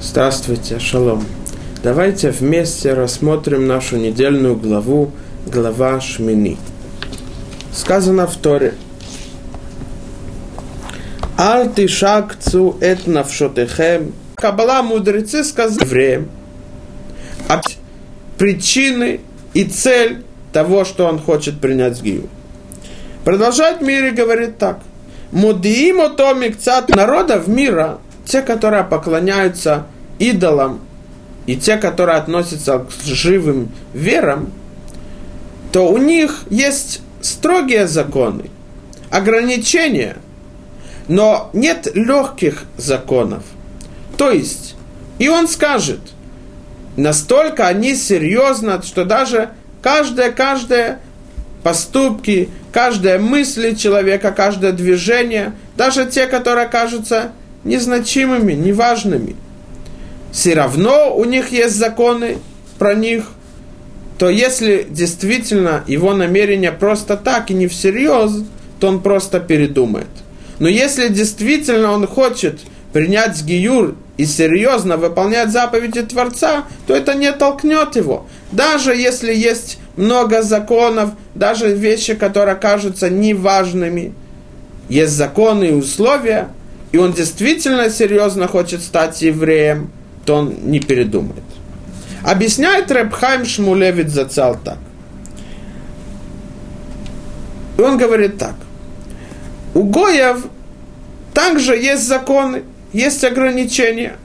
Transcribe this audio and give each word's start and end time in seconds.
Здравствуйте, 0.00 0.78
шалом. 0.78 1.24
Давайте 1.82 2.30
вместе 2.30 2.92
рассмотрим 2.92 3.66
нашу 3.66 3.96
недельную 3.96 4.54
главу, 4.54 5.10
глава 5.46 6.00
Шмини. 6.02 6.58
Сказано 7.72 8.26
в 8.26 8.36
Торе. 8.36 8.74
Аль 11.38 11.70
ты 11.70 11.88
шакцу 11.88 12.76
эт 12.82 13.06
навшотехем. 13.06 14.12
Кабала 14.34 14.82
мудрецы 14.82 15.42
сказали 15.42 15.84
евреям 15.86 16.28
от 17.48 17.64
причины 18.36 19.20
и 19.54 19.64
цель 19.64 20.24
того, 20.52 20.84
что 20.84 21.06
он 21.06 21.18
хочет 21.18 21.58
принять 21.58 22.02
Гию. 22.02 22.28
Продолжает 23.24 23.80
Мири 23.80 24.10
говорит 24.10 24.58
так. 24.58 24.80
Мудиимо 25.32 26.10
томик 26.10 26.58
цат 26.58 26.90
народов 26.90 27.48
мира, 27.48 27.98
те, 28.26 28.42
которые 28.42 28.84
поклоняются 28.84 29.86
идолам, 30.18 30.80
и 31.46 31.56
те, 31.56 31.76
которые 31.76 32.18
относятся 32.18 32.80
к 32.80 32.90
живым 33.04 33.70
верам, 33.94 34.52
то 35.72 35.88
у 35.88 35.96
них 35.96 36.42
есть 36.50 37.00
строгие 37.20 37.86
законы, 37.86 38.50
ограничения, 39.10 40.16
но 41.06 41.50
нет 41.52 41.88
легких 41.94 42.64
законов. 42.76 43.44
То 44.16 44.30
есть, 44.30 44.74
и 45.18 45.28
он 45.28 45.46
скажет, 45.46 46.00
настолько 46.96 47.68
они 47.68 47.94
серьезно, 47.94 48.82
что 48.82 49.04
даже 49.04 49.50
каждое, 49.82 50.32
каждое 50.32 51.00
поступки, 51.62 52.48
каждая 52.72 53.20
мысль 53.20 53.76
человека, 53.76 54.32
каждое 54.32 54.72
движение, 54.72 55.52
даже 55.76 56.06
те, 56.06 56.26
которые 56.26 56.66
кажутся 56.66 57.32
незначимыми, 57.66 58.52
неважными– 58.52 59.36
все 60.36 60.52
равно 60.52 61.16
у 61.16 61.24
них 61.24 61.50
есть 61.50 61.76
законы 61.76 62.36
про 62.78 62.94
них, 62.94 63.24
то 64.18 64.28
если 64.28 64.86
действительно 64.86 65.82
его 65.86 66.12
намерение 66.12 66.72
просто 66.72 67.16
так 67.16 67.50
и 67.50 67.54
не 67.54 67.68
всерьез, 67.68 68.42
то 68.78 68.88
он 68.88 69.00
просто 69.00 69.40
передумает. 69.40 70.08
Но 70.58 70.68
если 70.68 71.08
действительно 71.08 71.92
он 71.92 72.06
хочет 72.06 72.60
принять 72.92 73.42
гиюр 73.44 73.94
и 74.18 74.26
серьезно 74.26 74.98
выполнять 74.98 75.50
заповеди 75.50 76.02
Творца, 76.02 76.64
то 76.86 76.94
это 76.94 77.14
не 77.14 77.32
толкнет 77.32 77.96
его. 77.96 78.26
Даже 78.52 78.94
если 78.94 79.34
есть 79.34 79.78
много 79.96 80.42
законов, 80.42 81.12
даже 81.34 81.74
вещи, 81.74 82.14
которые 82.14 82.56
кажутся 82.56 83.08
неважными, 83.08 84.12
есть 84.90 85.12
законы 85.12 85.64
и 85.64 85.72
условия, 85.72 86.48
и 86.96 86.98
он 86.98 87.12
действительно 87.12 87.90
серьезно 87.90 88.48
хочет 88.48 88.82
стать 88.82 89.20
евреем, 89.20 89.90
то 90.24 90.36
он 90.36 90.54
не 90.62 90.80
передумает. 90.80 91.42
Объясняет 92.22 92.90
Рабхайм 92.90 93.44
Шмулевит 93.44 94.08
Зацал 94.08 94.56
так. 94.64 94.78
И 97.76 97.82
он 97.82 97.98
говорит 97.98 98.38
так. 98.38 98.54
У 99.74 99.82
Гоев 99.82 100.46
также 101.34 101.76
есть 101.76 102.08
законы, 102.08 102.62
есть 102.94 103.22
ограничения, 103.24 104.16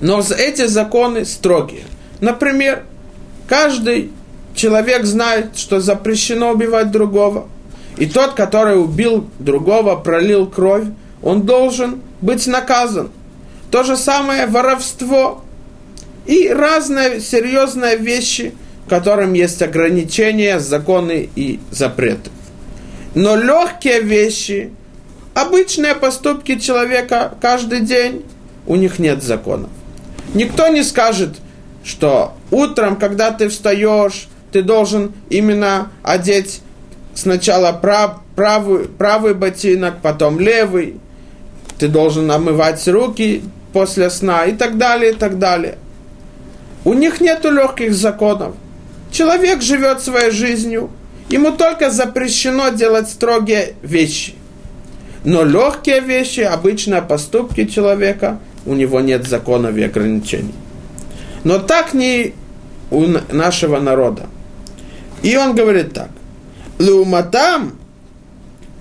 но 0.00 0.22
эти 0.38 0.66
законы 0.66 1.24
строгие. 1.24 1.82
Например, 2.20 2.84
каждый 3.48 4.12
человек 4.54 5.04
знает, 5.04 5.56
что 5.56 5.80
запрещено 5.80 6.52
убивать 6.52 6.92
другого. 6.92 7.48
И 7.96 8.06
тот, 8.06 8.34
который 8.34 8.80
убил 8.80 9.28
другого, 9.40 9.96
пролил 9.96 10.46
кровь, 10.46 10.84
он 11.22 11.42
должен 11.42 12.00
быть 12.20 12.46
наказан– 12.46 13.10
то 13.72 13.84
же 13.84 13.96
самое 13.96 14.46
воровство 14.46 15.42
и 16.26 16.48
разные 16.48 17.20
серьезные 17.20 17.96
вещи, 17.96 18.54
которым 18.86 19.32
есть 19.32 19.62
ограничения, 19.62 20.60
законы 20.60 21.30
и 21.34 21.58
запреты. 21.70 22.30
Но 23.14 23.34
легкие 23.34 24.02
вещи, 24.02 24.70
обычные 25.32 25.94
поступки 25.94 26.58
человека 26.58 27.32
каждый 27.40 27.80
день, 27.80 28.26
у 28.66 28.76
них 28.76 28.98
нет 28.98 29.22
законов. 29.22 29.70
Никто 30.34 30.68
не 30.68 30.82
скажет, 30.82 31.36
что 31.82 32.34
утром, 32.50 32.96
когда 32.96 33.30
ты 33.30 33.48
встаешь, 33.48 34.28
ты 34.52 34.60
должен 34.60 35.14
именно 35.30 35.90
одеть 36.02 36.60
сначала 37.14 37.72
прав, 37.72 38.20
правый, 38.36 38.84
правый 38.84 39.32
ботинок, 39.32 40.02
потом 40.02 40.38
левый. 40.38 41.00
Ты 41.82 41.88
должен 41.88 42.30
омывать 42.30 42.86
руки 42.86 43.42
после 43.72 44.08
сна 44.08 44.44
и 44.44 44.52
так 44.52 44.78
далее, 44.78 45.10
и 45.10 45.14
так 45.16 45.40
далее. 45.40 45.78
У 46.84 46.92
них 46.92 47.20
нет 47.20 47.44
легких 47.44 47.92
законов. 47.92 48.54
Человек 49.10 49.62
живет 49.62 50.00
своей 50.00 50.30
жизнью, 50.30 50.90
ему 51.28 51.50
только 51.50 51.90
запрещено 51.90 52.68
делать 52.68 53.08
строгие 53.08 53.74
вещи. 53.82 54.34
Но 55.24 55.42
легкие 55.42 55.98
вещи, 55.98 56.42
обычные 56.42 57.02
поступки 57.02 57.64
человека, 57.64 58.38
у 58.64 58.74
него 58.74 59.00
нет 59.00 59.26
законов 59.26 59.76
и 59.76 59.82
ограничений. 59.82 60.54
Но 61.42 61.58
так 61.58 61.94
не 61.94 62.32
у 62.92 63.06
нашего 63.32 63.80
народа. 63.80 64.26
И 65.24 65.36
он 65.36 65.56
говорит 65.56 65.94
так. 65.94 66.10
Леуматам, 66.78 67.76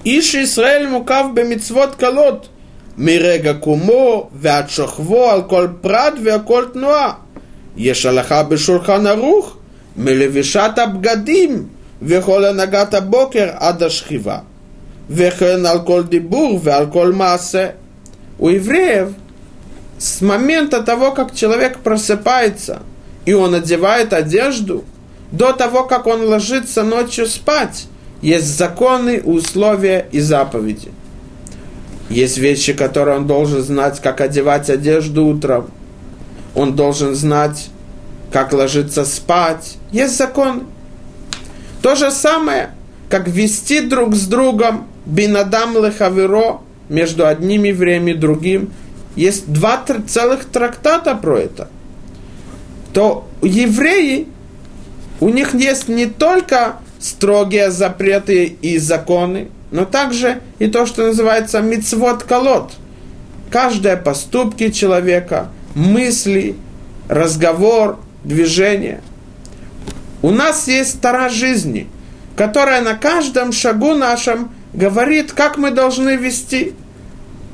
Иш 0.04 0.36
Исраэль 0.36 0.88
мукав 0.88 1.34
бемицвот 1.34 1.96
колот, 1.96 2.52
מרגע 2.99 3.53
קומו 3.55 4.29
ועד 4.35 4.69
שוכבו 4.69 5.31
על 5.31 5.43
כל 5.43 5.69
פרט 5.81 6.13
וכל 6.25 6.65
תנועה. 6.73 7.13
יש 7.77 8.07
הלכה 8.07 8.43
בשולחן 8.43 9.07
ערוך 9.07 9.57
מלבישת 9.97 10.71
הבגדים 10.77 11.67
וכל 12.03 12.45
הנהגת 12.45 12.95
הבוקר 12.95 13.49
עד 13.55 13.83
השכיבה. 13.83 14.39
וכן 15.11 15.67
על 15.67 15.79
כל 15.87 16.03
דיבור 16.03 16.61
ועל 16.63 16.87
כל 16.93 17.13
מעשה. 17.13 17.69
У 18.39 18.51
евреев 18.51 19.09
с 19.99 20.21
момента 20.21 20.83
того, 20.83 21.13
как 21.13 21.35
человек 21.35 21.79
просыпается, 21.79 22.83
и 23.25 23.33
он 23.33 23.55
одевает 23.55 24.13
одежду, 24.13 24.85
до 25.33 25.53
того, 25.53 25.85
как 25.85 26.07
он 26.07 26.23
ложится 26.25 26.83
ночью 26.83 27.27
спать, 27.27 27.87
есть 28.21 28.59
законы, 28.59 29.23
условия 29.25 30.07
и 30.13 30.21
заповеди. 30.21 30.91
есть 32.12 32.38
вещи, 32.38 32.74
которые 32.74 33.18
он 33.18 33.26
должен 33.26 33.62
знать, 33.62 34.02
как 34.02 34.20
одевать 34.20 34.70
одежду 34.70 35.26
утром. 35.28 35.72
Он 36.54 36.76
должен 36.76 37.16
знать, 37.16 37.70
как 38.34 38.52
ложиться 38.52 39.06
спать. 39.06 39.78
Есть 39.94 40.18
закон. 40.18 40.64
То 41.82 41.96
же 41.96 42.12
самое, 42.12 42.72
как 43.10 43.30
вести 43.30 43.80
друг 43.80 44.14
с 44.14 44.28
другом 44.28 44.88
бинадам 45.06 45.74
лехаверо 45.74 46.60
между 46.90 47.26
одним 47.26 47.64
евреем 47.64 48.10
и 48.10 48.14
другим. 48.14 48.74
Есть 49.16 49.52
два 49.52 49.82
целых 50.06 50.44
трактата 50.46 51.16
про 51.16 51.38
это. 51.38 51.70
То 52.94 53.26
евреи, 53.42 54.28
у 55.22 55.30
них 55.30 55.54
есть 55.54 55.88
не 55.88 56.08
только 56.08 56.80
строгие 57.00 57.72
запреты 57.72 58.46
и 58.46 58.78
законы, 58.78 59.48
но 59.72 59.86
также 59.86 60.42
и 60.60 60.68
то, 60.68 60.86
что 60.86 61.08
называется 61.08 61.62
мицвод 61.62 62.24
колот. 62.24 62.74
Каждое 63.50 63.98
поступки 63.98 64.70
человека, 64.70 65.50
мысли, 65.74 66.56
разговор, 67.10 68.00
движение. 68.24 69.02
У 70.22 70.30
нас 70.30 70.68
есть 70.68 70.98
стара 70.98 71.30
жизни, 71.30 71.88
которая 72.36 72.82
на 72.82 72.94
каждом 72.94 73.52
шагу 73.52 73.94
нашем 73.94 74.52
говорит, 74.74 75.32
как 75.32 75.58
мы 75.58 75.72
должны 75.72 76.16
вести, 76.16 76.74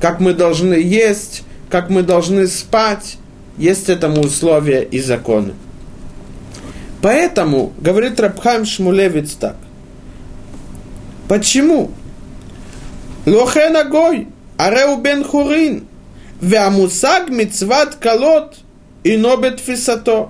как 0.02 0.20
мы 0.20 0.34
должны 0.34 0.76
есть, 0.76 1.44
как 1.70 1.90
мы 1.90 2.04
должны 2.04 2.48
спать. 2.48 3.18
Есть 3.58 3.90
этому 3.90 4.22
условия 4.22 4.84
и 4.84 5.00
законы. 5.00 5.54
Поэтому, 7.02 7.74
говорит 7.80 8.20
Рабхайм 8.20 8.66
Шмулевиц 8.66 9.34
так, 9.34 9.56
почему 11.28 11.92
Лохен 13.28 13.76
агой, 13.76 14.30
ареу 14.56 14.96
бен 15.02 15.26
хурин, 15.26 15.86
веамусаг 16.40 17.30
мицват 17.30 17.96
колот 17.96 18.56
и 19.04 19.18
нобет 19.18 19.60
фисато. 19.60 20.30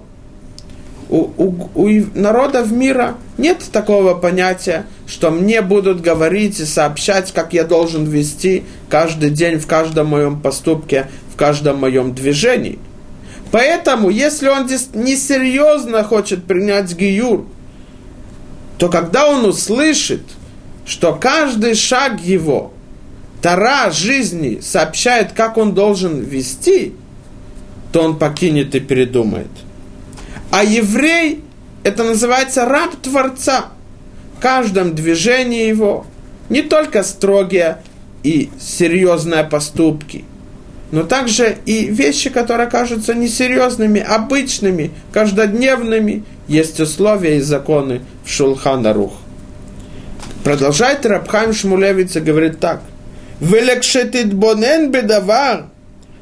У, 1.07 1.29
у, 1.37 1.69
у 1.75 1.89
народов 2.15 2.71
мира 2.71 3.15
нет 3.37 3.63
такого 3.71 4.15
понятия, 4.15 4.87
что 5.05 5.29
мне 5.29 5.61
будут 5.61 6.01
говорить 6.01 6.59
и 6.59 6.65
сообщать, 6.65 7.31
как 7.33 7.53
я 7.53 7.65
должен 7.65 8.05
вести 8.05 8.63
каждый 8.89 9.29
день 9.29 9.59
в 9.59 9.67
каждом 9.67 10.07
моем 10.07 10.41
поступке, 10.41 11.05
в 11.31 11.37
каждом 11.37 11.77
моем 11.77 12.15
движении. 12.15 12.79
Поэтому, 13.51 14.09
если 14.09 14.47
он 14.47 14.65
несерьезно 14.95 16.03
хочет 16.03 16.45
принять 16.45 16.95
гиюр, 16.95 17.45
то 18.79 18.89
когда 18.89 19.29
он 19.29 19.45
услышит, 19.45 20.23
что 20.83 21.13
каждый 21.13 21.75
шаг 21.75 22.19
его– 22.21 22.73
Тара 23.41 23.91
жизни 23.91 24.59
сообщает, 24.61 25.31
как 25.33 25.57
он 25.57 25.73
должен 25.73 26.19
вести, 26.19 26.93
то 27.91 28.01
он 28.01 28.17
покинет 28.17 28.75
и 28.75 28.79
передумает. 28.79 29.47
А 30.51 30.63
еврей, 30.63 31.43
это 31.83 32.03
называется 32.03 32.65
раб 32.65 32.95
Творца. 33.01 33.67
В 34.37 34.39
каждом 34.39 34.95
движении 34.95 35.67
его 35.67 36.05
не 36.49 36.61
только 36.61 37.03
строгие 37.03 37.79
и 38.23 38.49
серьезные 38.59 39.43
поступки, 39.43 40.25
но 40.91 41.03
также 41.03 41.57
и 41.65 41.85
вещи, 41.85 42.29
которые 42.29 42.69
кажутся 42.69 43.13
несерьезными, 43.13 43.99
обычными, 43.99 44.91
каждодневными, 45.11 46.23
есть 46.47 46.79
условия 46.79 47.37
и 47.37 47.41
законы 47.41 48.01
в 48.23 48.29
Шулхана 48.29 48.93
Рух. 48.93 49.13
Продолжает 50.43 51.05
Рабхайм 51.05 51.53
Шмулевиц 51.53 52.15
и 52.15 52.21
говорит 52.21 52.59
так. 52.59 52.81
ולכשתתבונן 53.42 54.92
בדבר, 54.92 55.60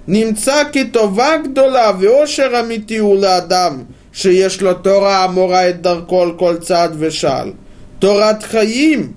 נמצא 0.08 0.62
כי 0.72 0.88
טובה 0.88 1.36
גדולה 1.44 1.92
ואושר 2.00 2.60
אמיתי 2.60 2.96
הוא 2.96 3.20
לאדם 3.20 3.82
שיש 4.12 4.62
לו 4.62 4.74
תורה 4.74 5.24
המורה 5.24 5.68
את 5.68 5.82
דרכו 5.82 6.22
על 6.22 6.32
כל 6.38 6.56
צעד 6.56 6.96
ושעל. 6.98 7.52
תורת 7.98 8.42
חיים 8.42 9.12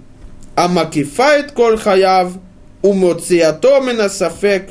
המקיפה 0.57 1.39
את 1.39 1.51
כל 1.51 1.77
חייו 1.77 2.31
ומוציאתו 2.83 3.81
מן 3.81 3.99
הספק 3.99 4.63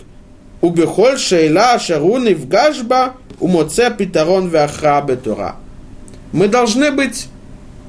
ובכל 0.62 1.16
שאלה 1.16 1.76
אשר 1.76 2.00
הוא 2.00 2.18
נפגש 2.18 2.80
בה 2.80 3.08
הוא 3.38 3.50
מוצא 3.50 3.88
פתרון 3.96 4.48
והכרעה 4.50 5.00
בתורה. 5.00 5.50
Мы 6.32 6.48
должны 6.48 6.90
быть, 6.90 7.28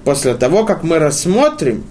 после 0.03 0.33
того, 0.35 0.65
как 0.65 0.83
мы 0.83 0.99
рассмотрим, 0.99 1.83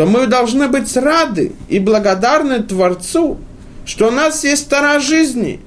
то 0.00 0.06
мы 0.06 0.26
должны 0.26 0.66
быть 0.68 0.96
рады 0.96 1.52
и 1.68 1.78
благодарны 1.78 2.62
Творцу, 2.62 3.36
что 3.84 4.08
у 4.08 4.10
нас 4.10 4.44
есть 4.44 4.66
Тара 4.70 4.98
жизни. 4.98 5.60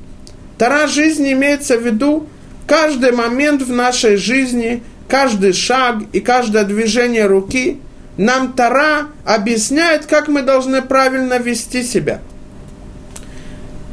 Тара 0.58 0.88
жизни 0.88 1.34
имеется 1.34 1.78
в 1.78 1.86
виду 1.86 2.26
каждый 2.66 3.12
момент 3.12 3.62
в 3.62 3.72
нашей 3.72 4.16
жизни, 4.16 4.82
каждый 5.08 5.54
шаг 5.54 5.98
и 6.14 6.20
каждое 6.20 6.64
движение 6.64 7.28
руки. 7.28 7.80
Нам 8.18 8.54
Тара 8.54 9.10
объясняет, 9.24 10.08
как 10.08 10.30
мы 10.30 10.42
должны 10.42 10.82
правильно 10.82 11.38
вести 11.38 11.84
себя. 11.84 12.20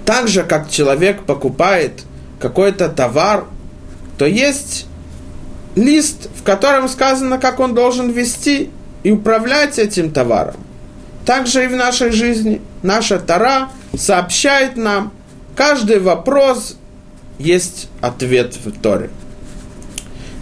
Так 0.06 0.26
же, 0.26 0.42
как 0.42 0.70
человек 0.70 1.24
покупает 1.24 2.04
какой-то 2.40 2.88
товар, 2.88 3.44
то 4.16 4.24
есть 4.24 4.86
лист, 5.76 6.30
в 6.34 6.42
котором 6.44 6.88
сказано, 6.88 7.36
как 7.36 7.60
он 7.60 7.74
должен 7.74 8.10
вести 8.10 8.70
и 9.02 9.10
управлять 9.10 9.78
этим 9.78 10.12
товаром. 10.12 10.56
Также 11.24 11.64
и 11.64 11.68
в 11.68 11.76
нашей 11.76 12.10
жизни 12.10 12.60
наша 12.82 13.18
Тара 13.18 13.68
сообщает 13.96 14.76
нам, 14.76 15.12
каждый 15.54 16.00
вопрос 16.00 16.76
есть 17.38 17.88
ответ 18.00 18.56
в 18.56 18.72
Торе. 18.80 19.10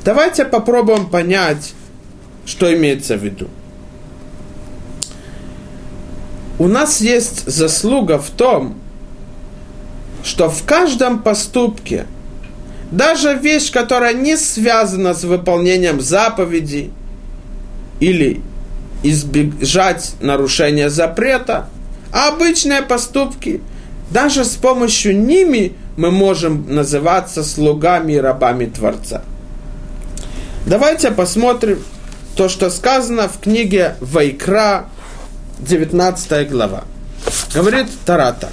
Давайте 0.05 0.45
попробуем 0.45 1.09
понять, 1.09 1.75
что 2.47 2.75
имеется 2.75 3.17
в 3.17 3.25
виду. 3.25 3.49
У 6.59 6.67
нас 6.67 7.01
есть 7.01 7.47
заслуга 7.47 8.19
в 8.19 8.31
том, 8.31 8.77
что 10.25 10.49
в 10.49 10.65
каждом 10.65 11.23
поступке– 11.23 12.07
даже 12.91 13.35
вещь, 13.35 13.71
которая 13.71 14.15
не 14.15 14.37
связана 14.37 15.13
с 15.13 15.25
выполнением 15.25 16.01
заповедей 16.01 16.93
или 18.01 18.41
избежать 19.03 20.13
нарушения 20.21 20.91
запрета, 20.91 21.69
а 22.13 22.29
обычные 22.29 22.83
поступки, 22.83 23.61
даже 24.11 24.45
с 24.45 24.57
помощью 24.57 25.19
ними 25.19 25.75
мы 25.97 26.11
можем 26.11 26.75
называться 26.75 27.45
слугами 27.45 28.15
и 28.15 28.19
рабами 28.19 28.67
Творца. 28.67 29.23
Давайте 30.67 31.11
посмотрим 31.11 31.83
то, 32.37 32.49
что 32.49 32.71
сказано 32.71 33.29
в 33.29 33.41
книге 33.41 33.97
Вайкра, 34.01 34.87
19 35.61 36.51
глава. 36.51 36.85
Говорит 37.53 37.87
Тара 38.07 38.37
так. 38.39 38.53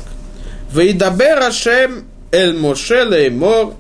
«Вейдабер 0.74 1.40
Ашем 1.40 2.06
эль 2.32 2.58
Моше 2.58 3.04
леймор, 3.04 3.76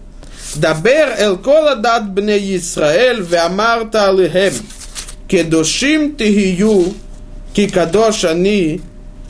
дабер 0.55 1.15
эль 1.17 1.37
кола 1.37 1.75
дат 1.75 2.09
бне 2.09 2.37
Исраэль, 2.55 3.21
веамарта 3.21 4.09
алихем» 4.09 4.53
кедушим 5.27 6.15
тихию, 6.15 6.93
кикадош 7.53 8.25
они 8.25 8.81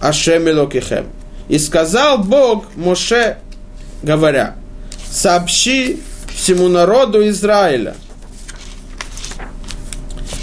ашем 0.01 0.49
элокихем. 0.49 1.07
И 1.47 1.59
сказал 1.59 2.19
Бог 2.19 2.65
Моше, 2.75 3.37
говоря, 4.01 4.55
сообщи 5.09 5.99
всему 6.35 6.67
народу 6.67 7.27
Израиля, 7.29 7.95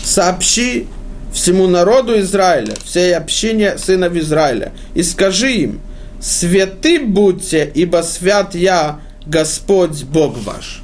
сообщи 0.05 0.87
всему 1.33 1.67
народу 1.67 2.19
Израиля, 2.21 2.75
всей 2.85 3.15
общине 3.17 3.79
сынов 3.79 4.15
Израиля, 4.15 4.73
и 4.95 5.03
скажи 5.03 5.53
им, 5.53 5.81
святы 6.21 7.01
будьте, 7.01 7.71
ибо 7.75 8.03
свят 8.03 8.55
я, 8.55 9.01
Господь 9.27 10.05
Бог 10.05 10.37
ваш. 10.39 10.83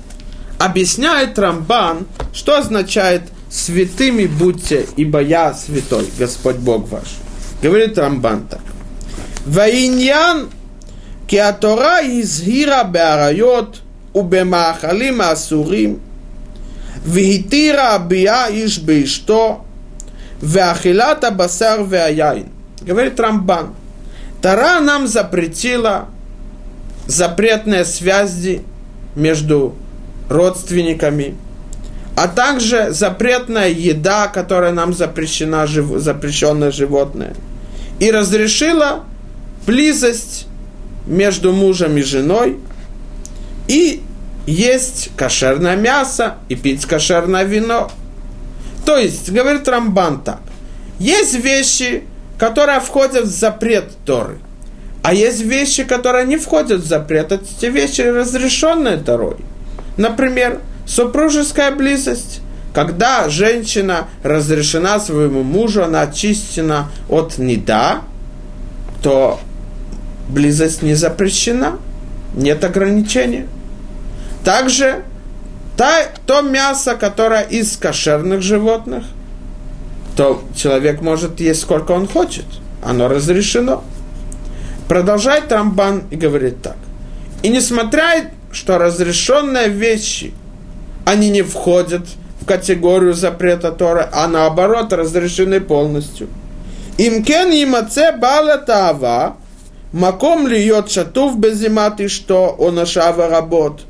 Объясняет 0.59 1.39
Рамбан, 1.39 2.07
что 2.33 2.59
означает– 2.59 3.23
святыми 3.51 4.27
будьте, 4.27 4.87
ибо 4.97 5.21
я 5.21 5.55
святой, 5.55 6.09
Господь 6.19 6.57
Бог 6.57 6.89
ваш. 6.89 7.17
Говорит 7.63 7.99
Рамбан 7.99 8.47
так. 8.49 8.61
Ваиньян 9.47 10.51
киатора 11.27 12.01
изгира 12.03 12.85
беарайот 12.85 13.81
убемахалим 14.13 15.23
асурим 15.23 16.01
вихитира 17.05 17.95
абия 17.95 18.49
иш 18.51 18.79
бишто 18.79 19.65
веахилата 20.43 21.31
басар 21.31 21.83
веаяин. 21.83 22.49
Говорит 22.83 23.19
Рамбан. 23.19 23.75
Тара 24.43 24.81
нам 24.81 25.07
запретила 25.09 26.07
запретные 27.07 27.85
связи 27.85 28.63
между 29.17 29.75
родственниками– 30.29 31.35
а 32.19 32.27
также 32.27 32.89
запретная 32.91 33.69
еда, 33.69 34.27
которая 34.27 34.73
нам 34.73 34.93
запрещена, 34.93 35.69
запрещенное 35.69 36.73
животное. 36.73 37.33
И 38.01 38.11
разрешила 38.11 39.05
близость 39.65 40.49
между 41.07 41.53
мужем 41.53 41.97
и 41.97 42.03
женой, 42.03 42.59
и 43.69 44.03
есть 44.49 45.11
кошерное 45.17 45.77
мясо, 45.77 46.39
и 46.49 46.57
пить 46.57 46.87
кошерное 46.87 47.45
вино. 47.45 47.89
То 48.85 48.97
есть, 48.97 49.31
говорит 49.31 49.69
Рамбан 49.69 50.23
так, 50.23 50.41
есть 50.99 51.35
вещи, 51.35 52.03
которые 52.37 52.81
входят 52.81 53.27
в 53.27 53.31
запрет 53.31 53.93
Торы. 54.05 54.39
А 55.05 55.15
есть 55.15 55.43
вещи, 55.43 55.85
которые 55.85 56.27
не 56.27 56.37
входят 56.37 56.81
в 56.81 56.85
запрет. 56.85 57.31
Эти 57.31 57.67
вещи 57.67 58.01
разрешенные 58.01 58.97
Торой. 58.97 59.37
Например, 59.97 60.61
супружеская 60.89 61.71
близость. 61.71 62.41
Когда 62.75 63.29
женщина 63.29 64.09
разрешена 64.23 64.99
своему 65.01 65.43
мужу, 65.43 65.85
она 65.85 66.03
очищена 66.03 66.91
от 67.09 67.39
неда, 67.39 68.03
то 69.03 69.41
близость 70.29 70.83
не 70.83 70.95
запрещена, 70.95 71.79
нет 72.35 72.65
ограничения. 72.65 73.47
Также 74.45 75.03
та, 75.77 76.05
то 76.27 76.41
мясо, 76.43 76.95
которое 76.95 77.43
из 77.43 77.77
кошерных 77.77 78.43
животных, 78.43 79.05
то 80.17 80.43
человек 80.57 81.01
может 81.01 81.41
есть 81.41 81.63
сколько 81.63 81.93
он 81.93 82.09
хочет, 82.09 82.47
оно 82.83 83.09
разрешено. 83.09 83.85
Продолжает 84.89 85.53
Рамбан 85.53 86.05
и 86.11 86.17
говорит 86.17 86.63
так. 86.63 86.77
И 87.43 87.49
несмотря, 87.49 88.31
что 88.53 88.79
разрешенные 88.79 89.69
вещи, 89.69 90.33
они 91.08 91.30
не 91.30 91.42
входят 91.42 92.02
в 92.42 92.46
категорию 92.46 93.14
запрета 93.14 93.72
Тора, 93.72 94.10
а 94.12 94.28
наоборот 94.28 94.94
разрешены 94.94 95.60
полностью. 95.60 96.28
Имкен 96.98 97.52
имаце 97.52 98.12
бала 98.12 98.58
тава, 98.58 99.38
маком 99.92 100.48
льет 100.48 100.92
шатув 100.92 101.40
безимат 101.40 102.00
и 102.00 102.08
что 102.08 102.56
он 102.58 102.80
ашава 102.80 103.28
работ, 103.28 103.82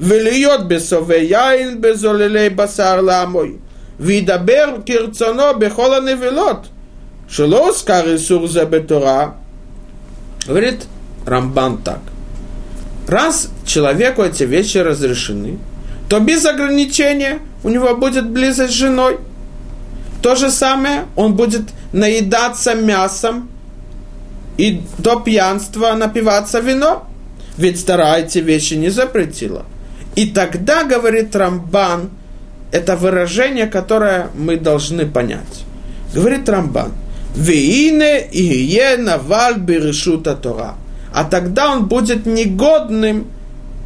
ולהיות 0.00 0.68
בסובי 0.68 1.26
יין 1.30 1.80
בזוללי 1.80 2.50
בשר 2.50 3.00
לעמוי, 3.00 3.52
וידבר 4.00 4.76
כרצונו 4.86 5.58
בכל 5.58 5.94
הנבלות, 5.94 6.68
שלא 7.28 7.66
הוזכר 7.66 8.12
איסור 8.12 8.46
זה 8.46 8.64
בתורה, 8.64 9.28
Говорит 10.46 10.86
Рамбан 11.26 11.78
так. 11.78 12.00
Раз 13.06 13.50
человеку 13.64 14.22
эти 14.22 14.44
вещи 14.44 14.78
разрешены, 14.78 15.58
то 16.09 16.19
без 16.19 16.45
ограничения 16.45 17.39
у 17.63 17.69
него 17.69 17.95
будет 17.95 18.29
близость 18.29 18.73
с 18.73 18.77
женой. 18.77 19.17
То 20.21 20.35
же 20.35 20.49
самое, 20.51 21.05
он 21.15 21.35
будет 21.35 21.63
наедаться 21.93 22.75
мясом 22.75 23.49
и 24.57 24.81
до 24.97 25.19
пьянства 25.19 25.93
напиваться 25.93 26.59
вино. 26.59 27.07
Ведь 27.57 27.79
старая 27.79 28.23
эти 28.23 28.39
вещи 28.39 28.73
не 28.73 28.89
запретила. 28.89 29.65
И 30.15 30.27
тогда, 30.27 30.83
говорит 30.83 31.35
Рамбан, 31.35 32.09
это 32.71 32.95
выражение, 32.95 33.67
которое 33.67 34.29
мы 34.35 34.57
должны 34.57 35.05
понять. 35.05 35.65
Говорит 36.13 36.47
Рамбан, 36.49 36.91
«Веине 37.35 38.27
ие 38.31 38.97
наваль 38.97 39.57
берешута 39.57 40.35
Тора». 40.35 40.75
А 41.13 41.23
тогда 41.23 41.71
он 41.71 41.85
будет 41.85 42.25
негодным 42.25 43.27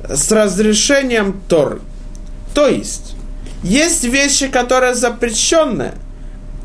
с 0.08 0.32
разрешением 0.32 1.42
Торы. 1.48 1.80
То 2.54 2.68
есть, 2.68 3.16
есть 3.64 4.04
вещи, 4.04 4.48
которые 4.48 4.96
запрещенные, 4.96 5.94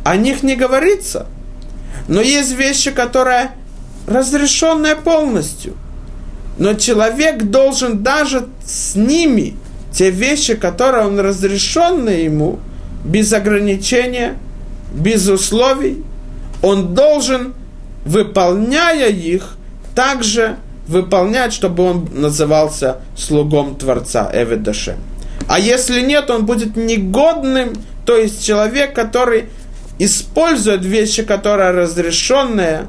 о 0.05 0.17
них 0.17 0.43
не 0.43 0.57
говорится, 0.57 1.27
но 2.09 2.21
есть 2.21 2.53
вещи, 2.53 2.91
которые 2.91 3.53
разрешенные 4.07 4.97
полностью. 4.97 5.75
Но 6.59 6.75
человек 6.75 7.45
должен 7.45 8.03
даже 8.03 8.47
с 8.65 8.95
ними, 8.95 9.57
те 9.93 10.11
вещи, 10.11 10.55
которые 10.55 11.07
он 11.07 11.19
разрешенные 11.19 12.25
ему, 12.25 12.59
без 13.05 13.33
ограничения, 13.33 14.37
без 14.93 15.29
условий, 15.29 16.05
он 16.63 16.95
должен, 16.95 17.55
выполняя 18.05 19.09
их, 19.09 19.57
также 19.95 20.57
выполнять, 20.87 21.53
чтобы 21.53 21.85
он 21.85 22.09
назывался 22.13 22.99
слугом 23.17 23.77
Творца 23.77 24.31
Эведашем. 24.33 24.97
А 25.49 25.59
если 25.59 26.01
нет, 26.01 26.31
он 26.31 26.47
будет 26.47 26.77
негодным, 26.77 27.73
то 28.07 28.17
есть 28.17 28.45
человек, 28.45 28.95
который 28.95 29.47
использует 29.99 30.85
вещи, 30.85 31.23
которые 31.23 31.71
разрешенные, 31.71 32.87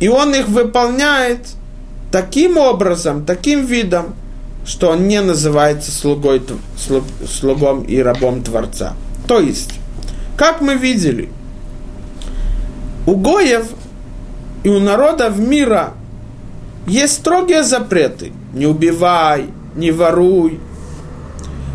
и 0.00 0.08
он 0.08 0.34
их 0.34 0.48
выполняет 0.48 1.46
таким 2.10 2.56
образом, 2.56 3.24
таким 3.24 3.64
видом, 3.64 4.14
что 4.64 4.90
он 4.90 5.08
не 5.08 5.20
называется 5.20 5.90
слугой, 5.90 6.42
слуг, 6.78 7.04
слугом 7.28 7.82
и 7.82 7.98
рабом 7.98 8.42
Творца. 8.42 8.94
То 9.26 9.40
есть, 9.40 9.72
как 10.36 10.60
мы 10.60 10.74
видели, 10.74 11.28
у 13.06 13.16
Гоев 13.16 13.66
и 14.62 14.68
у 14.68 14.78
народов 14.78 15.38
мира 15.38 15.94
есть 16.86 17.14
строгие 17.14 17.64
запреты. 17.64 18.32
Не 18.52 18.66
убивай, 18.66 19.46
не 19.74 19.90
воруй, 19.90 20.60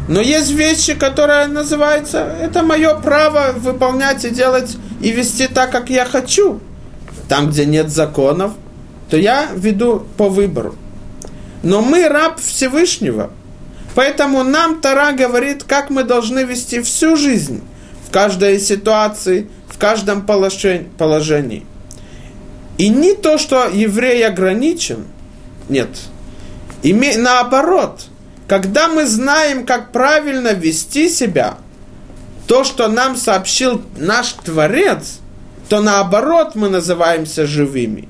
но 0.08 0.22
есть 0.22 0.52
вещи, 0.52 0.94
которые 0.94 1.48
называются, 1.48 2.20
это 2.42 2.64
мое 2.64 2.96
право 2.96 3.54
выполнять 3.54 4.24
и 4.24 4.30
делать, 4.30 4.78
и 5.02 5.12
вести 5.12 5.48
так, 5.48 5.72
как 5.72 5.90
я 5.90 6.06
хочу. 6.06 6.62
Там, 7.28 7.50
где 7.50 7.66
нет 7.66 7.90
законов, 7.90 8.54
то 9.10 9.18
я 9.18 9.50
веду 9.54 10.06
по 10.16 10.30
выбору. 10.30 10.76
Но 11.62 11.82
мы 11.82 12.08
раб 12.08 12.40
Всевышнего. 12.40 13.32
Поэтому 13.96 14.44
нам 14.44 14.80
Тара 14.80 15.12
говорит, 15.12 15.64
как 15.64 15.90
мы 15.90 16.04
должны 16.04 16.44
вести 16.44 16.82
всю 16.82 17.18
жизнь, 17.18 17.62
в 18.08 18.12
каждой 18.12 18.60
ситуации, 18.60 19.50
в 19.68 19.78
каждом 19.78 20.26
положении. 20.26 21.66
И 22.78 22.88
не 22.88 23.14
то, 23.14 23.38
что 23.38 23.68
еврей 23.68 24.26
ограничен, 24.26 25.06
нет. 25.68 25.90
И 26.84 26.94
наоборот– 26.94 28.06
когда 28.48 28.88
мы 28.88 29.06
знаем, 29.06 29.66
как 29.66 29.92
правильно 29.92 30.54
вести 30.54 31.10
себя, 31.10 31.58
то, 32.48 32.64
что 32.64 32.88
нам 32.88 33.18
сообщил 33.18 33.82
наш 33.98 34.32
Творец, 34.34 35.20
то 35.68 35.82
наоборот 35.82 36.56
мы 36.56 36.70
называемся 36.70 37.46
живыми. 37.46 38.08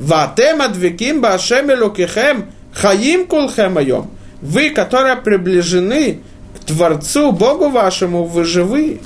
Ватем 0.00 0.62
адвиким 0.62 1.20
башем 1.20 1.70
лукихем 1.78 2.46
хаим 2.72 3.26
кулхем 3.26 3.78
айом. 3.78 4.10
Вы, 4.40 4.70
которые 4.70 5.16
приближены 5.16 6.20
к 6.56 6.64
Творцу, 6.64 7.32
Богу 7.32 7.68
вашему, 7.68 8.24
вы 8.24 8.44
живы. 8.44 9.00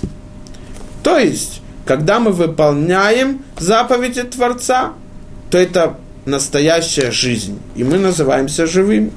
То 1.03 1.19
есть, 1.19 1.61
когда 1.85 2.21
мы 2.21 2.33
выполняем 2.33 3.43
заповеди 3.59 4.23
Творца, 4.23 4.93
то 5.51 5.59
это 5.59 5.97
настоящая 6.25 7.11
жизнь, 7.11 7.59
и 7.75 7.85
мы 7.85 7.99
называемся 7.99 8.67
живыми. 8.67 9.13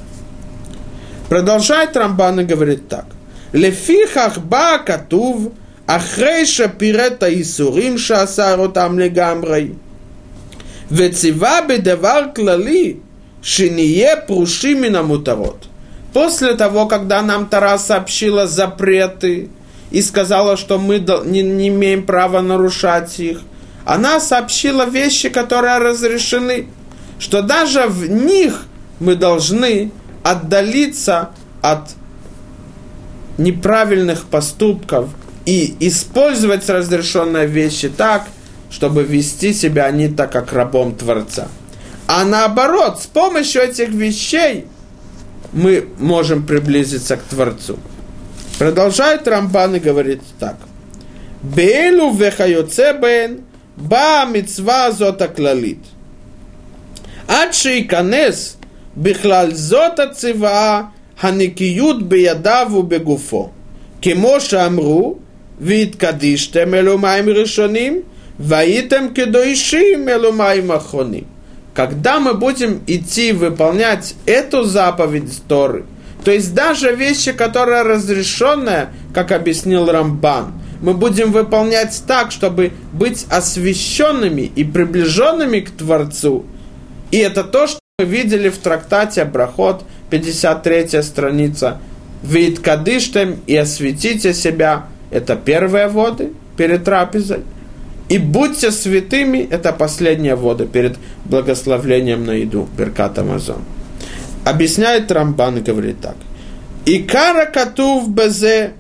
Продолжает 1.32 1.96
Рамбан 1.96 2.42
и 2.42 2.44
говорит 2.44 2.90
так. 2.90 3.06
Лефихах 3.54 4.40
ба 4.40 4.80
катув 4.80 5.54
ахрейша 5.88 6.68
пирета 6.68 7.30
и 7.30 7.42
сурим 7.46 7.98
шасару 7.98 8.68
там 8.68 9.00
легамрой. 9.00 9.78
Вецива 10.90 11.62
бедевар 11.66 12.34
клали 12.34 13.00
шиние 13.42 14.18
прушимина 14.28 15.04
мутарот. 15.04 15.70
После 16.12 16.54
того, 16.56 16.86
когда 16.88 17.22
нам 17.22 17.48
Тара 17.48 17.78
сообщила 17.78 18.46
запреты 18.46 19.48
и 19.90 20.02
сказала, 20.02 20.58
что 20.58 20.80
мы 20.80 21.00
не 21.00 21.70
имеем 21.70 22.06
права 22.06 22.42
нарушать 22.42 23.18
их, 23.22 23.40
она 23.86 24.20
сообщила 24.20 24.84
вещи, 24.86 25.30
которые 25.30 25.78
разрешены, 25.78 26.68
что 27.20 27.42
даже 27.42 27.88
в 27.88 28.10
них 28.10 28.66
мы 29.00 29.16
должны 29.16 29.94
отдалиться 30.24 31.30
от 31.62 31.90
неправильных 33.38 34.26
поступков 34.26 35.10
и 35.46 35.76
использовать 35.80 36.70
разрешенные 36.70 37.48
вещи 37.48 37.90
так, 37.90 38.28
чтобы 38.70 39.04
вести 39.04 39.54
себя 39.54 39.90
не 39.92 40.08
так, 40.08 40.32
как 40.32 40.54
рабом 40.54 40.96
Творца. 40.96 41.48
А 42.08 42.26
наоборот, 42.26 43.02
с 43.02 43.08
помощью 43.08 43.62
этих 43.62 43.90
вещей 43.90 44.66
мы 45.54 45.88
можем 45.98 46.46
приблизиться 46.46 47.18
к 47.18 47.24
Творцу. 47.24 47.78
Продолжает 48.60 49.28
Рамбан 49.28 49.76
и 49.76 49.80
говорит 49.80 50.22
так. 50.40 50.58
Бейлу 51.42 52.14
вехайоцебен 52.14 53.42
ба 53.76 54.26
мицва 54.26 54.92
зота 54.92 55.28
клалит. 55.28 55.80
Ад 57.28 57.56
шейканес 57.56 58.58
בכלל 58.97 59.55
זאת 59.55 59.99
הציווה 59.99 60.83
הנקיות 61.21 62.09
בידיו 62.09 62.69
ובגופו. 62.75 63.49
כמו 64.03 64.41
שאמרו, 64.41 65.17
והתקדישתם 65.61 66.75
אלו 66.75 66.99
מים 66.99 67.29
ראשונים, 67.29 68.01
והייתם 68.41 69.07
кедоишим 69.15 70.09
אלו 70.09 70.33
מים 70.33 70.71
אחרונים. 70.71 71.25
Когда 71.75 72.21
мы 72.21 72.33
будем 72.33 72.81
идти 72.87 73.33
выполнять 73.33 74.15
эту 74.25 74.63
заповедь 74.65 75.43
Торы, 75.47 75.85
то 76.25 76.31
есть 76.31 76.55
даже 76.55 76.95
вещи, 76.95 77.33
которые 77.33 77.83
разрешенные, 77.83 78.89
как 79.13 79.31
объяснил 79.31 79.85
Рамбан, 79.85 80.55
мы 80.81 80.95
будем 80.95 81.33
выполнять 81.33 82.03
так, 82.07 82.33
чтобы 82.33 82.73
быть 82.93 83.27
освященными 83.29 84.51
и 84.57 84.65
приближенными 84.65 85.61
к 85.61 85.71
Творцу. 85.71 86.47
И 87.11 87.19
это 87.19 87.45
то, 87.45 87.67
что 87.67 87.79
мы 88.02 88.08
видели 88.08 88.50
в 88.50 88.58
трактате 88.58 89.26
Брахот, 89.26 89.84
53 90.10 91.04
страница, 91.04 91.78
«Вид 92.24 92.58
кадыштем 92.60 93.42
и 93.46 93.56
осветите 93.56 94.34
себя»– 94.34 94.88
это 95.12 95.36
первые 95.36 95.88
воды 95.88 96.32
перед 96.58 96.84
трапезой. 96.84 97.42
И 98.10 98.18
будьте 98.18 98.72
святыми– 98.72 99.48
это 99.52 99.72
последние 99.72 100.34
воды 100.34 100.66
перед 100.66 100.98
благословлением 101.26 102.26
на 102.26 102.32
еду, 102.32 102.68
Беркат 102.76 103.20
Амазон. 103.20 103.62
Объясняет 104.46 105.12
Рамбан 105.12 105.58
и 105.58 105.62
говорит 105.62 106.02
так. 106.02 106.16
«Икара 106.88 107.46
катув 107.46 108.10
безе 108.10 108.72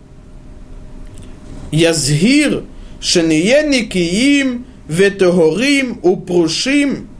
язгир 1.71 2.63
шениеники 2.99 3.99
им 3.99 4.65
ветогорим 4.87 5.99
упрушим 6.01 7.10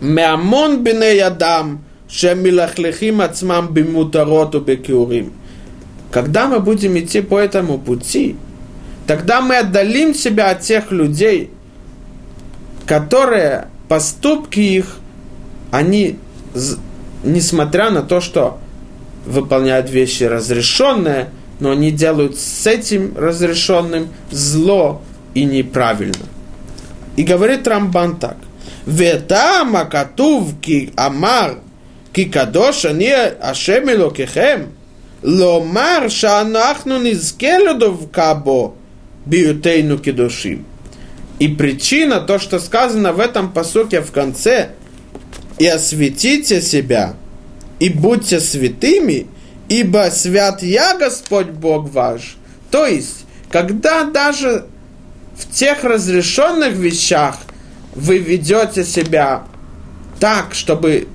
Меамон 0.00 0.82
беней 0.82 1.22
адам, 1.22 1.84
шемилахлехим 2.08 3.20
ацмам 3.20 3.72
бимутароту 3.72 4.60
бекиурим. 4.60 5.32
Когда 6.10 6.48
мы 6.48 6.60
будем 6.60 6.98
идти 6.98 7.20
по 7.20 7.38
этому 7.38 7.78
пути, 7.78 8.36
тогда 9.06 9.40
мы 9.40 9.58
отдалим 9.58 10.14
себя 10.14 10.50
от 10.50 10.62
тех 10.62 10.90
людей, 10.90 11.50
которые 12.86 13.68
поступки 13.88 14.60
их, 14.60 14.96
они, 15.70 16.18
несмотря 17.22 17.90
на 17.90 18.02
то, 18.02 18.20
что 18.20 18.58
выполняют 19.26 19.90
вещи 19.90 20.24
разрешенные, 20.24 21.30
но 21.60 21.72
они 21.72 21.90
делают 21.90 22.38
с 22.38 22.66
этим 22.66 23.16
разрешенным 23.16 24.08
зло 24.30 25.02
и 25.34 25.44
неправильно. 25.44 26.26
И 27.16 27.22
говорит 27.22 27.68
Рамбан 27.68 28.16
так. 28.16 28.36
וטעם 28.87 29.75
הכתוב 29.75 30.53
כי 30.61 30.89
אמר 30.99 31.53
כי 32.13 32.25
קדוש 32.25 32.85
אני 32.85 33.11
השם 33.41 33.89
אלוקיכם, 33.89 34.61
לומר 35.23 36.07
שאנחנו 36.07 36.99
נזכה 36.99 37.57
לדבקה 37.57 38.33
בו 38.33 38.73
בהיותנו 39.25 39.95
קדושים. 40.01 40.63
И 41.37 41.49
причина, 41.49 42.21
то, 42.21 42.39
что 42.39 42.59
сказано 42.59 43.11
в 43.11 43.19
этом 43.19 43.51
посуке 43.51 44.01
в 44.01 44.11
конце, 44.11 44.69
и 45.59 45.67
осветите 45.67 46.61
себя, 46.61 47.15
и 47.79 47.89
будьте 47.89 48.39
святыми, 48.39 49.27
ибо 49.67 50.09
свят 50.11 50.63
я 50.63 50.97
Господь 50.97 51.47
Бог 51.47 51.89
ваш. 51.89 52.37
То 52.71 52.85
есть, 52.85 53.25
когда 53.49 54.05
даже 54.05 54.65
в 55.35 55.51
тех 55.51 55.83
разрешенных 55.83 56.73
вещах 56.73 57.39
вы 57.94 58.18
ведете 58.18 58.84
себя 58.84 59.44
так, 60.18 60.54
чтобы 60.54 61.08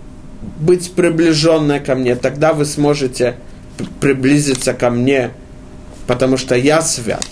быть 0.59 0.93
приближенной 0.93 1.79
ко 1.79 1.95
мне, 1.95 2.15
тогда 2.15 2.53
вы 2.53 2.65
сможете 2.65 3.35
приблизиться 3.99 4.73
ко 4.73 4.89
мне, 4.89 5.31
потому 6.07 6.37
что 6.37 6.55
я 6.55 6.81
свят. 6.81 7.25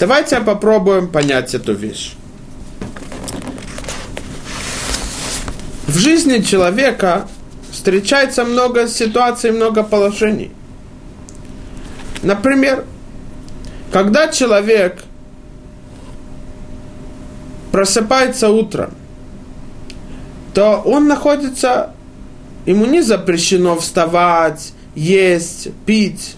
Давайте 0.00 0.40
попробуем 0.40 1.08
понять 1.08 1.54
эту 1.54 1.74
вещь. 1.74 2.14
В 5.86 5.98
жизни 5.98 6.38
человека 6.38 7.28
встречается 7.70 8.44
много 8.44 8.88
ситуаций, 8.88 9.50
много 9.50 9.82
положений. 9.82 10.50
Например, 12.22 12.84
когда 13.92 14.28
человек 14.28 15.01
просыпается 17.72 18.50
утром, 18.50 18.94
то 20.54 20.82
он 20.84 21.08
находится, 21.08 21.94
ему 22.66 22.84
не 22.86 23.00
запрещено 23.00 23.76
вставать, 23.76 24.74
есть, 24.94 25.68
пить. 25.86 26.36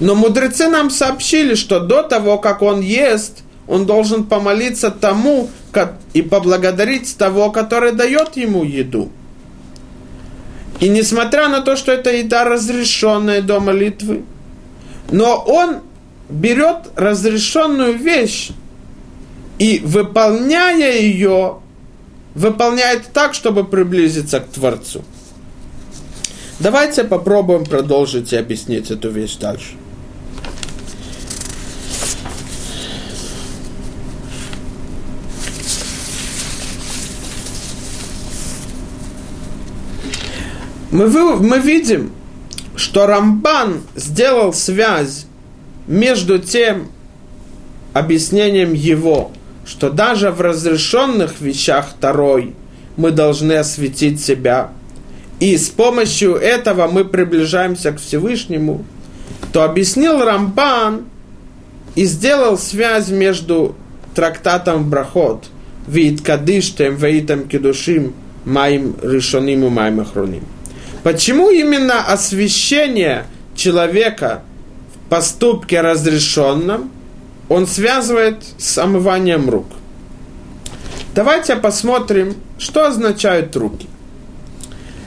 Но 0.00 0.14
мудрецы 0.14 0.68
нам 0.68 0.90
сообщили, 0.90 1.54
что 1.54 1.80
до 1.80 2.02
того, 2.02 2.38
как 2.38 2.62
он 2.62 2.80
ест, 2.80 3.42
он 3.66 3.86
должен 3.86 4.24
помолиться 4.24 4.90
тому 4.90 5.50
и 6.12 6.22
поблагодарить 6.22 7.16
того, 7.16 7.50
который 7.50 7.92
дает 7.92 8.36
ему 8.36 8.62
еду. 8.62 9.10
И 10.80 10.88
несмотря 10.88 11.48
на 11.48 11.60
то, 11.60 11.76
что 11.76 11.92
это 11.92 12.12
еда 12.12 12.44
разрешенная 12.44 13.42
до 13.42 13.60
молитвы, 13.60 14.24
но 15.10 15.36
он 15.36 15.78
берет 16.28 16.90
разрешенную 16.96 17.96
вещь 17.96 18.50
и, 19.58 19.80
выполняя 19.84 20.98
ее, 20.98 21.58
выполняет 22.34 23.12
так, 23.12 23.34
чтобы 23.34 23.64
приблизиться 23.64 24.40
к 24.40 24.48
Творцу. 24.48 25.04
Давайте 26.58 27.04
попробуем 27.04 27.64
продолжить 27.64 28.32
и 28.32 28.36
объяснить 28.36 28.90
эту 28.90 29.10
вещь 29.10 29.36
дальше. 29.36 29.74
Мы, 40.90 41.08
мы 41.08 41.58
видим, 41.58 42.12
что 42.76 43.06
Рамбан 43.06 43.82
сделал 43.96 44.52
связь 44.52 45.26
между 45.88 46.38
тем 46.38 46.88
объяснением 47.92 48.74
его, 48.74 49.32
что 49.66 49.90
даже 49.90 50.30
в 50.30 50.40
разрешенных 50.40 51.40
вещах 51.40 51.88
второй 51.96 52.54
мы 52.96 53.10
должны 53.10 53.54
осветить 53.54 54.22
себя, 54.22 54.70
и 55.40 55.56
с 55.56 55.68
помощью 55.68 56.36
этого 56.36 56.86
мы 56.86 57.04
приближаемся 57.04 57.92
к 57.92 58.00
Всевышнему, 58.00 58.84
то 59.52 59.64
объяснил 59.64 60.24
Рамбан 60.24 61.04
и 61.94 62.04
сделал 62.04 62.58
связь 62.58 63.08
между 63.08 63.74
трактатом 64.14 64.88
Брахот, 64.88 65.46
Вид 65.86 66.22
Кадиштем, 66.22 66.96
Веитам 66.96 67.48
Кедушим, 67.48 68.14
Маим 68.44 68.96
Решоним 69.02 69.64
и 69.64 69.68
Маим 69.68 70.00
Ахроним. 70.00 70.44
Почему 71.02 71.50
именно 71.50 72.00
освящение 72.06 73.26
человека 73.54 74.42
в 74.94 75.10
поступке 75.10 75.80
разрешенном 75.80 76.90
он 77.48 77.66
связывает 77.66 78.42
с 78.58 78.78
омыванием 78.78 79.48
рук? 79.50 79.66
Давайте 81.14 81.56
посмотрим, 81.56 82.34
что 82.58 82.86
означают 82.86 83.54
руки. 83.56 83.88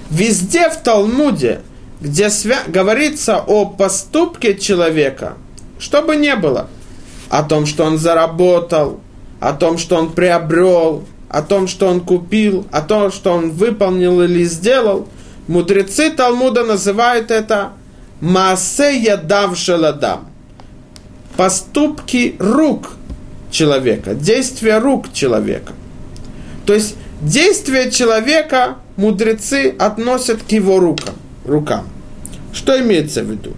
Везде 0.09 0.69
в 0.69 0.77
Талмуде, 0.77 1.61
где 1.99 2.27
свя- 2.27 2.69
говорится 2.69 3.37
о 3.45 3.65
поступке 3.65 4.57
человека, 4.57 5.33
что 5.79 6.01
бы 6.01 6.15
ни 6.15 6.33
было, 6.33 6.67
о 7.29 7.43
том, 7.43 7.65
что 7.65 7.83
он 7.83 7.97
заработал, 7.97 9.01
о 9.39 9.53
том, 9.53 9.77
что 9.77 9.97
он 9.97 10.11
приобрел, 10.13 11.03
о 11.29 11.41
том, 11.41 11.67
что 11.67 11.87
он 11.87 11.99
купил, 11.99 12.65
о 12.71 12.81
том, 12.81 13.11
что 13.11 13.33
он 13.33 13.51
выполнил 13.51 14.21
или 14.21 14.43
сделал– 14.43 15.07
Мудрецы 15.47 16.09
Талмуда 16.11 16.65
называют 16.65 17.31
это 17.31 17.71
Маасе 18.19 18.97
ядав 18.99 19.57
шеладам. 19.57 20.27
Поступки 21.37 22.35
рук 22.39 22.93
человека, 23.51 24.13
действия 24.15 24.79
рук 24.79 25.13
человека. 25.13 25.73
То 26.65 26.73
есть 26.73 26.95
действия 27.21 27.91
человека 27.91 28.77
мудрецы 28.97 29.75
относят 29.77 30.43
к 30.43 30.51
его 30.51 30.79
рукам. 30.79 31.15
рукам. 31.45 31.87
Что 32.51 32.79
имеется 32.81 33.21
в 33.23 33.31
виду? 33.31 33.53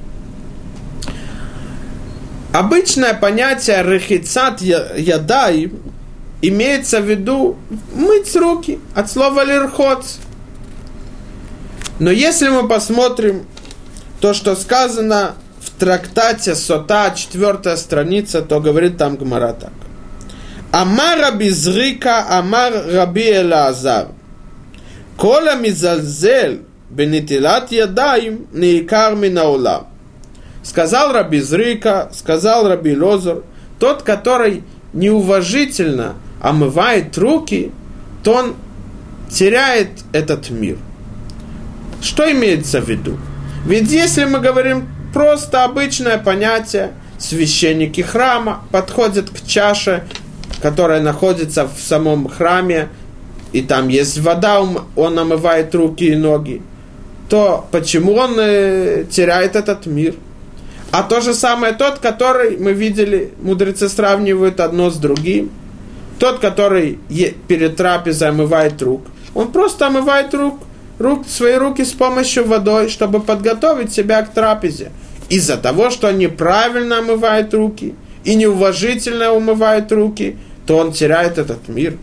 Обычное 2.53 3.13
понятие 3.13 3.81
рехицат 3.83 4.61
ядай 4.61 5.71
имеется 6.41 6.99
в 6.99 7.09
виду 7.09 7.57
мыть 7.95 8.35
руки 8.35 8.79
от 8.93 9.09
слова 9.09 9.43
лирхоц– 9.45 10.17
но 11.99 12.11
если 12.11 12.47
мы 12.47 12.67
посмотрим 12.67 13.45
то, 14.21 14.33
что 14.33 14.55
сказано 14.55 15.35
трактате 15.79 16.55
Сота, 16.55 17.13
четвертая 17.15 17.77
страница, 17.77 18.41
то 18.41 18.59
говорит 18.59 18.97
там 18.97 19.15
Гмара 19.15 19.53
так. 19.53 19.71
Амар 20.71 21.19
Раби 21.19 21.49
Зрика, 21.49 22.25
Амар 22.29 22.73
Раби 22.93 23.31
Элазар. 23.31 24.09
Кола 25.17 25.55
мизальзель 25.55 26.61
бенитилат 26.89 27.71
ядаим 27.71 28.47
неикар 28.53 29.15
минаула. 29.15 29.87
Сказал 30.61 31.13
Раби 31.13 31.39
Зрика, 31.39 32.09
сказал 32.13 32.67
Раби 32.67 32.95
Лозер, 32.95 33.43
тот, 33.79 34.03
который 34.03 34.63
неуважительно 34.93 36.15
омывает 36.41 37.17
руки, 37.17 37.71
то 38.23 38.33
он 38.33 38.55
теряет 39.31 39.89
этот 40.11 40.49
мир. 40.49 40.77
Что 42.01 42.29
имеется 42.31 42.81
в 42.81 42.89
виду? 42.89 43.17
Ведь 43.65 43.89
если 43.89 44.25
мы 44.25 44.39
говорим 44.39 44.87
просто 45.13 45.63
обычное 45.63 46.17
понятие, 46.17 46.91
священники 47.17 48.01
храма 48.01 48.63
подходят 48.71 49.29
к 49.29 49.45
чаше, 49.45 50.03
которая 50.61 51.01
находится 51.01 51.67
в 51.67 51.79
самом 51.79 52.27
храме, 52.27 52.89
и 53.51 53.61
там 53.61 53.87
есть 53.87 54.19
вода, 54.19 54.61
он 54.61 55.19
омывает 55.19 55.73
руки 55.73 56.05
и 56.05 56.15
ноги, 56.15 56.61
то 57.29 57.67
почему 57.71 58.13
он 58.15 58.35
э, 58.39 59.05
теряет 59.09 59.55
этот 59.55 59.85
мир? 59.85 60.15
А 60.91 61.03
то 61.03 61.21
же 61.21 61.33
самое 61.33 61.73
тот, 61.73 61.99
который 61.99 62.57
мы 62.57 62.73
видели, 62.73 63.31
мудрецы 63.41 63.89
сравнивают 63.89 64.59
одно 64.59 64.89
с 64.89 64.97
другим. 64.97 65.51
Тот, 66.17 66.39
который 66.39 66.99
перед 67.47 67.75
трапезой 67.75 68.29
омывает 68.29 68.81
рук, 68.81 69.03
он 69.35 69.51
просто 69.51 69.87
омывает 69.87 70.33
рук 70.33 70.59
рук, 70.99 71.27
свои 71.27 71.55
руки 71.55 71.83
с 71.83 71.93
помощью 71.93 72.45
водой, 72.45 72.89
чтобы 72.89 73.21
подготовить 73.21 73.91
себя 73.91 74.21
к 74.21 74.33
трапезе. 74.33 74.91
Из-за 75.29 75.57
того, 75.57 75.89
что 75.89 76.09
он 76.09 76.17
неправильно 76.17 76.99
омывает 76.99 77.53
руки 77.53 77.95
и 78.23 78.35
неуважительно 78.35 79.31
умывает 79.31 79.91
руки, 79.91 80.37
то 80.67 80.77
он 80.77 80.91
теряет 80.91 81.37
этот 81.37 81.67
мир. 81.67 81.97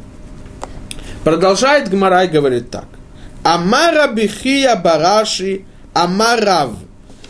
Продолжает 1.23 1.91
Гмарай 1.91 2.29
говорит 2.29 2.71
так. 2.71 2.87
Амара 3.43 4.09
бихия 4.09 4.75
бараши 4.77 5.63
амарав. 5.93 6.71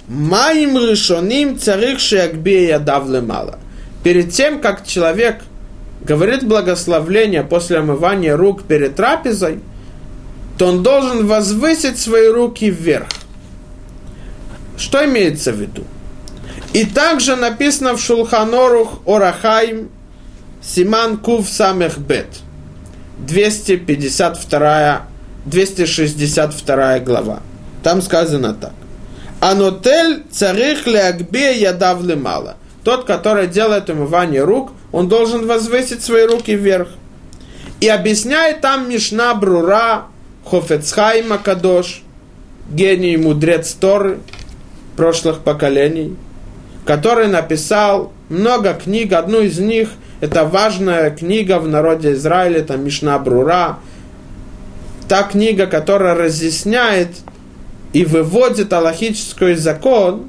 Маим 0.09 0.79
решоним 0.79 1.59
царих 1.59 1.99
шеягбия 1.99 2.69
ядав 2.77 3.09
лемала. 3.09 3.59
Перед 4.05 4.33
тем, 4.33 4.61
как 4.61 4.87
человек 4.87 5.41
говорит 6.03 6.45
благословление 6.45 7.43
после 7.43 7.79
омывания 7.79 8.37
рук 8.37 8.63
перед 8.63 8.95
трапезой– 8.95 9.61
то 10.59 10.67
он 10.67 10.83
должен 10.83 11.27
возвысить 11.27 11.99
свои 11.99 12.29
руки 12.29 12.71
вверх. 12.71 13.09
Что 14.77 15.05
имеется 15.05 15.53
в 15.53 15.57
виду? 15.57 15.85
И 16.73 16.85
также 16.85 17.37
написано 17.37 17.95
в 17.95 18.01
Шулханорух 18.01 19.01
Орахайм 19.07 19.91
Симан 20.63 21.19
Кув 21.19 21.49
Самех 21.49 21.99
Бет. 21.99 22.29
252, 23.19 25.07
262 25.47 26.99
глава. 27.01 27.41
Там 27.83 28.03
сказано 28.03 28.53
так. 28.53 28.73
Анотель 29.41 30.25
царих 30.31 30.87
леагбе 30.87 31.59
ядав 31.59 32.03
мало. 32.17 32.57
Тот, 32.85 33.05
который 33.05 33.47
делает 33.47 33.89
умывание 33.91 34.43
рук, 34.45 34.73
он 34.93 35.09
должен 35.09 35.47
возвысить 35.47 36.03
свои 36.03 36.25
руки 36.27 36.55
вверх. 36.55 36.89
И 37.81 37.89
объясняет 37.89 38.61
там 38.61 38.89
Мишна 38.89 39.35
Брура 39.35 40.07
Хофецхайм 40.49 41.33
Акадош, 41.33 42.03
гений 42.71 43.15
и 43.15 43.17
мудрец 43.17 43.73
Торы, 43.73 44.21
прошлых 44.97 45.41
поколений, 45.41 46.17
который 46.85 47.27
написал 47.27 48.13
много 48.29 48.75
книг. 48.75 49.13
Одну 49.13 49.41
из 49.41 49.59
них– 49.59 49.91
это 50.21 50.45
важная 50.45 51.11
книга 51.11 51.59
в 51.59 51.69
народе 51.69 52.13
Израиля, 52.13 52.61
это 52.61 52.77
Мишна 52.77 53.19
Брура. 53.19 53.81
Та 55.09 55.25
книга, 55.25 55.67
которая 55.67 56.15
разъясняет 56.15 57.11
и 57.93 58.05
выводит 58.05 58.73
аллахический 58.73 59.55
закон 59.55 60.29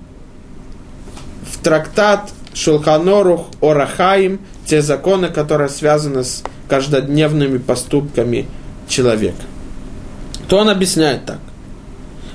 в 1.51 1.63
трактат 1.63 2.31
Шулханорух 2.53 3.47
Орахаим, 3.61 4.39
те 4.65 4.81
законы, 4.81 5.29
которые 5.29 5.69
связаны 5.69 6.23
с 6.23 6.43
каждодневными 6.67 7.59
поступками 7.59 8.47
человека. 8.87 9.43
То 10.47 10.57
он 10.59 10.69
объясняет 10.69 11.25
так. 11.25 11.39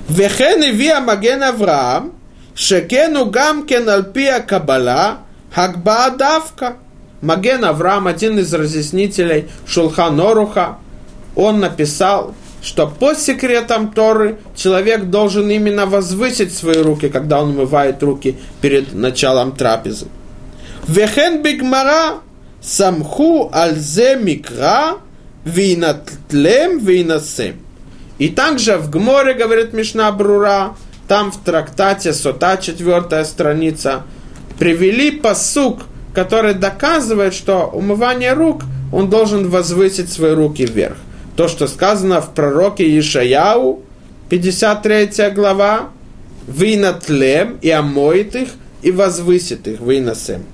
Вехен 0.08 0.74
виа 0.76 1.00
маген 1.00 1.42
Авраам, 1.42 2.12
шекену 2.54 3.26
гам 3.26 3.66
кен 3.66 3.88
альпия 3.88 4.40
кабала, 4.40 5.18
хакба 5.54 6.10
давка. 6.10 6.76
Маген 7.22 7.64
Авраам, 7.64 8.08
один 8.08 8.38
из 8.38 8.52
разъяснителей 8.52 9.48
Шулхан 9.66 10.20
Оруха, 10.20 10.78
он 11.36 11.60
написал, 11.60 12.34
что 12.62 12.86
по 12.86 13.14
секретам 13.14 13.92
Торы 13.92 14.38
человек 14.56 15.04
должен 15.04 15.48
именно 15.48 15.86
возвысить 15.86 16.54
свои 16.54 16.82
руки, 16.82 17.08
когда 17.08 17.40
он 17.42 17.50
умывает 17.50 18.02
руки 18.02 18.36
перед 18.60 18.92
началом 18.92 19.52
трапезы. 19.52 20.06
Вехен 20.86 21.42
бигмара 21.42 22.18
самху 22.60 23.50
альзе 23.52 24.16
микра 24.16 24.98
винатлем 25.44 26.78
винасем. 26.78 27.61
И 28.22 28.28
также 28.28 28.76
в 28.76 28.88
Гморе, 28.88 29.34
говорит 29.34 29.72
Мишна 29.72 30.12
Брура, 30.12 30.76
там 31.08 31.32
в 31.32 31.38
трактате 31.38 32.12
Сота, 32.12 32.56
четвертая 32.56 33.24
страница, 33.24 34.04
привели 34.60 35.10
посук, 35.10 35.80
который 36.14 36.54
доказывает, 36.54 37.34
что 37.34 37.66
умывание 37.66 38.34
рук, 38.34 38.62
он 38.92 39.10
должен 39.10 39.48
возвысить 39.48 40.08
свои 40.08 40.34
руки 40.34 40.64
вверх. 40.64 40.98
То, 41.34 41.48
что 41.48 41.66
сказано 41.66 42.20
в 42.20 42.32
пророке 42.32 42.96
Ишаяу, 42.96 43.82
53 44.30 45.30
глава, 45.34 45.88
«Винатлем» 46.46 47.58
и 47.60 47.70
омоет 47.70 48.36
их, 48.36 48.50
и 48.82 48.92
возвысит 48.92 49.66
их, 49.66 49.80
выносем. 49.80 50.44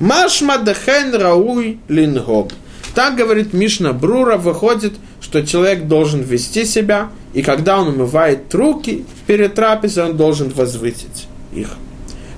Машма 0.00 0.56
дехен 0.56 1.14
рауй 1.14 1.80
лингоб. 1.86 2.54
Так 2.94 3.16
говорит 3.16 3.52
Мишна 3.52 3.92
Брура, 3.92 4.38
выходит, 4.38 4.94
что 5.24 5.40
человек 5.40 5.88
должен 5.88 6.20
вести 6.20 6.66
себя, 6.66 7.08
и 7.32 7.40
когда 7.40 7.80
он 7.80 7.88
умывает 7.88 8.54
руки 8.54 9.06
перед 9.26 9.54
трапезой, 9.54 10.04
он 10.04 10.18
должен 10.18 10.50
возвысить 10.50 11.28
их. 11.50 11.70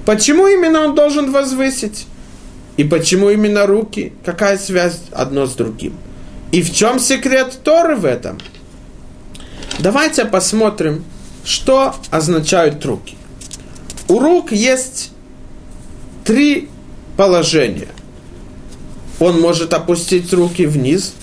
Почему 0.04 0.46
именно 0.46 0.82
он 0.82 0.94
должен 0.94 1.32
возвысить? 1.32 2.06
И 2.76 2.84
почему 2.84 3.28
именно 3.30 3.66
руки? 3.66 4.12
Какая 4.24 4.56
связь 4.56 5.00
одно 5.10 5.46
с 5.46 5.54
другим? 5.54 5.94
И 6.52 6.62
в 6.62 6.72
чем 6.72 7.00
секрет 7.00 7.58
Торы 7.64 7.96
в 7.96 8.04
этом? 8.04 8.38
Давайте 9.80 10.24
посмотрим, 10.24 11.02
что 11.44 11.92
означают 12.12 12.86
руки. 12.86 13.16
У 14.06 14.20
рук 14.20 14.52
есть 14.52 15.10
три 16.24 16.68
положения. 17.16 17.88
Он 19.18 19.40
может 19.40 19.74
опустить 19.74 20.32
руки 20.32 20.66
вниз, 20.66 21.14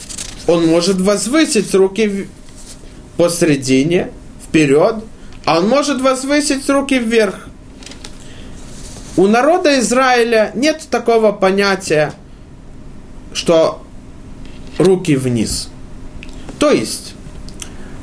он 0.47 0.67
может 0.67 0.99
возвысить 0.99 1.73
руки 1.73 2.27
посредине, 3.17 4.11
вперед, 4.43 4.95
а 5.45 5.59
он 5.59 5.69
может 5.69 6.01
возвысить 6.01 6.69
руки 6.69 6.97
вверх. 6.99 7.47
У 9.15 9.27
народа 9.27 9.79
Израиля 9.79 10.51
нет 10.55 10.87
такого 10.89 11.31
понятия, 11.31 12.13
что 13.33 13.83
руки 14.77 15.15
вниз. 15.15 15.69
То 16.59 16.71
есть, 16.71 17.13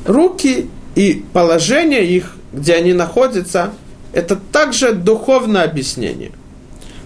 руки 0.04 0.70
и 0.94 1.24
положение 1.32 2.06
их, 2.06 2.36
где 2.52 2.74
они 2.74 2.92
находятся, 2.92 3.72
это 4.12 4.36
также 4.36 4.92
духовное 4.92 5.64
объяснение. 5.64 6.32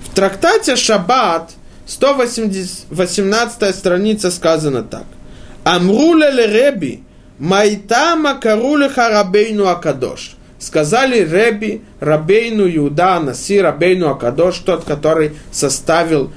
В 0.06 0.14
трактате 0.14 0.76
Шаббат, 0.76 1.52
118 1.86 3.74
страница 3.74 4.30
сказано 4.30 4.82
так. 4.82 5.04
Амруля 5.64 6.30
Реби, 6.46 7.02
Майтама 7.38 8.34
Каруля 8.34 8.88
Харабейну 8.88 9.66
Акадош. 9.66 10.36
Сказали 10.58 11.20
Реби, 11.24 11.82
Рабейну 12.00 12.68
Иуда, 12.68 13.18
Наси, 13.20 13.60
Рабейну 13.60 14.08
Акадош, 14.08 14.58
тот, 14.58 14.84
который 14.84 15.32
составил 15.50 16.32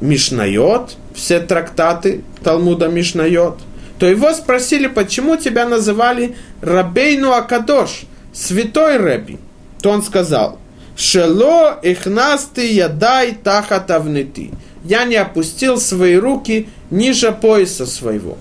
Мишнайот, 0.00 0.96
все 1.14 1.40
трактаты 1.40 2.22
Талмуда 2.42 2.88
Мишнайот, 2.88 3.58
то 3.98 4.06
его 4.06 4.32
спросили, 4.32 4.88
почему 4.88 5.36
тебя 5.36 5.66
называли 5.66 6.34
Рабейну 6.60 7.32
Акадош, 7.32 8.02
святой 8.32 8.98
Реби. 8.98 9.38
То 9.80 9.90
он 9.90 10.02
сказал, 10.02 10.58
Шело 10.96 11.78
ихнасты 11.82 12.72
ядай 12.72 13.32
тахатавнити. 13.32 14.50
Я 14.84 15.04
не 15.04 15.16
опустил 15.16 15.78
свои 15.78 16.16
руки 16.16 16.68
ниже 16.90 17.32
пояса 17.32 17.86
своего. 17.86 18.36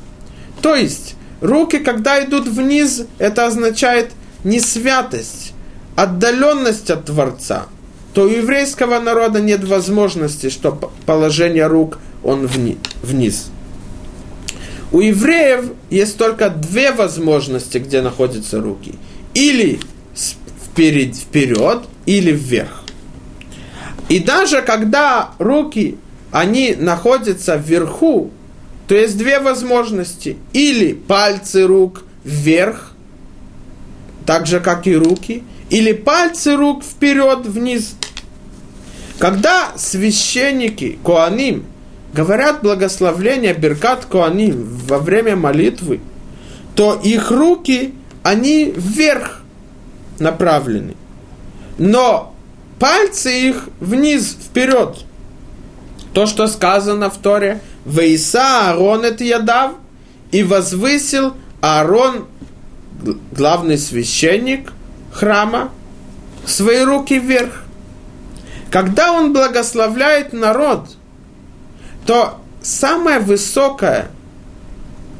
То 0.61 0.75
есть, 0.75 1.15
руки, 1.41 1.79
когда 1.79 2.23
идут 2.23 2.47
вниз, 2.47 3.05
это 3.17 3.47
означает 3.47 4.11
не 4.43 4.59
святость, 4.59 5.53
отдаленность 5.95 6.89
от 6.89 7.05
Творца. 7.05 7.65
То 8.13 8.23
у 8.23 8.27
еврейского 8.27 8.99
народа 8.99 9.39
нет 9.39 9.63
возможности, 9.63 10.49
что 10.49 10.91
положение 11.05 11.67
рук 11.67 11.99
он 12.23 12.47
вниз. 12.47 13.49
У 14.91 14.99
евреев 14.99 15.71
есть 15.89 16.17
только 16.17 16.49
две 16.49 16.91
возможности, 16.91 17.77
где 17.77 18.01
находятся 18.01 18.59
руки. 18.61 18.95
Или 19.33 19.79
вперед, 20.65 21.15
вперед, 21.15 21.83
или 22.05 22.31
вверх. 22.31 22.83
И 24.09 24.19
даже 24.19 24.61
когда 24.61 25.31
руки, 25.39 25.97
они 26.31 26.75
находятся 26.77 27.55
вверху, 27.55 28.31
то 28.91 28.97
есть 28.97 29.17
две 29.17 29.39
возможности. 29.39 30.35
Или 30.51 30.91
пальцы 30.91 31.65
рук 31.65 32.03
вверх, 32.25 32.91
так 34.25 34.45
же, 34.45 34.59
как 34.59 34.85
и 34.85 34.93
руки, 34.93 35.45
или 35.69 35.93
пальцы 35.93 36.57
рук 36.57 36.83
вперед, 36.83 37.45
вниз. 37.45 37.95
Когда 39.17 39.71
священники, 39.77 40.99
Коаним, 41.05 41.63
говорят 42.13 42.63
благословление 42.63 43.53
Беркат 43.53 44.07
Коаним 44.07 44.65
во 44.89 44.99
время 44.99 45.37
молитвы, 45.37 46.01
то 46.75 46.99
их 47.01 47.31
руки, 47.31 47.93
они 48.23 48.73
вверх 48.75 49.41
направлены 50.19 50.95
но 51.77 52.35
пальцы 52.77 53.31
их 53.31 53.69
вниз, 53.79 54.37
вперед. 54.49 54.97
То, 56.13 56.25
что 56.25 56.47
сказано 56.47 57.09
в 57.09 57.15
Торе, 57.19 57.61
«Вейса 57.85 58.69
Аарон 58.69 59.05
это 59.05 59.23
ядав», 59.23 59.73
и 60.31 60.43
возвысил 60.43 61.33
Аарон, 61.61 62.25
главный 63.31 63.77
священник 63.77 64.71
храма, 65.11 65.71
свои 66.45 66.83
руки 66.83 67.19
вверх. 67.19 67.63
Когда 68.71 69.11
он 69.11 69.33
благословляет 69.33 70.31
народ, 70.33 70.95
то 72.05 72.39
самое 72.61 73.19
высокое 73.19 74.09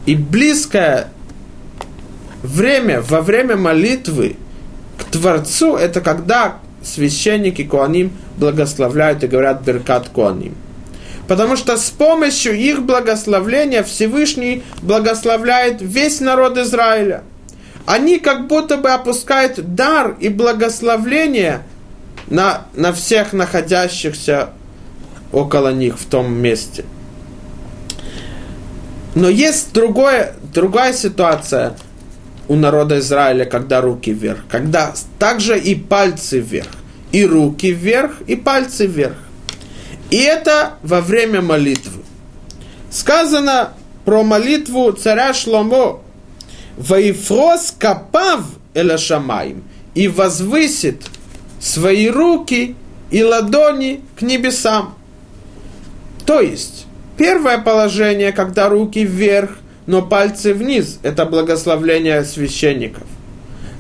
и 0.06 0.16
близкое 0.16 1.10
время 2.42 3.02
во 3.02 3.22
время 3.22 3.58
молитвы 3.58 4.38
Творцу 5.12 5.76
это 5.76 6.00
когда 6.00 6.60
священники 6.82 7.64
Куаним 7.64 8.14
благословляют 8.38 9.24
и 9.24 9.28
говорят 9.28 9.62
Беркат 9.64 10.10
Куаним. 10.10 10.56
Потому 11.28 11.56
что 11.56 11.78
с 11.78 11.90
помощью 11.90 12.58
их 12.58 12.84
благословления 12.84 13.84
Всевышний 13.84 14.64
благословляет 14.82 15.78
весь 15.82 16.20
народ 16.20 16.58
Израиля. 16.58 17.24
Они 17.86 18.20
как 18.20 18.48
будто 18.48 18.78
бы 18.78 18.92
опускают 18.92 19.76
дар 19.76 20.16
и 20.20 20.30
благословление 20.30 21.64
на, 22.28 22.66
на 22.74 22.94
всех 22.94 23.34
находящихся 23.34 24.50
около 25.32 25.74
них 25.74 26.00
в 26.00 26.06
том 26.06 26.34
месте. 26.34 26.86
Но 29.16 29.30
есть 29.30 29.74
другое, 29.74 30.36
другая 30.54 30.94
ситуация– 30.94 31.76
у 32.52 32.56
народа 32.56 33.00
Израиля, 33.00 33.46
когда 33.46 33.80
руки 33.80 34.12
вверх, 34.12 34.40
когда 34.50 34.94
также 35.18 35.58
и 35.58 35.74
пальцы 35.74 36.40
вверх, 36.40 36.68
и 37.14 37.26
руки 37.26 37.72
вверх, 37.72 38.22
и 38.28 38.36
пальцы 38.36 38.88
вверх. 38.88 39.16
И 40.12 40.18
это 40.18 40.74
во 40.84 41.02
время 41.02 41.42
молитвы. 41.42 42.04
Сказано 42.92 43.74
про 44.06 44.24
молитву 44.24 44.92
царя 44.92 45.34
Шломо. 45.34 46.02
Ваифрос 46.78 47.74
капав 47.78 48.42
эла 48.74 48.98
шамаим. 48.98 49.64
И 49.96 50.08
возвысит 50.08 51.04
свои 51.60 52.10
руки 52.10 52.76
и 53.10 53.24
ладони 53.24 54.02
к 54.18 54.22
небесам. 54.22 54.96
То 56.26 56.40
есть, 56.40 56.86
первое 57.18 57.58
положение, 57.58 58.32
когда 58.32 58.70
руки 58.70 59.04
вверх, 59.04 59.58
но 59.86 60.02
пальцы 60.02 60.54
вниз, 60.54 61.00
это 61.04 61.26
благословление 61.26 62.24
священников. 62.24 63.04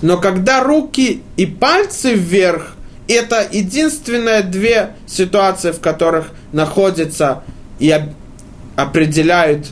Но 0.01 0.17
когда 0.17 0.63
руки 0.63 1.21
и 1.37 1.45
пальцы 1.45 2.13
вверх, 2.13 2.75
это 3.11 3.47
единственные 3.51 4.43
две 4.43 4.95
ситуации, 5.07 5.71
в 5.71 5.79
которых 5.79 6.31
находятся 6.51 7.43
и 7.79 7.93
определяют 8.75 9.67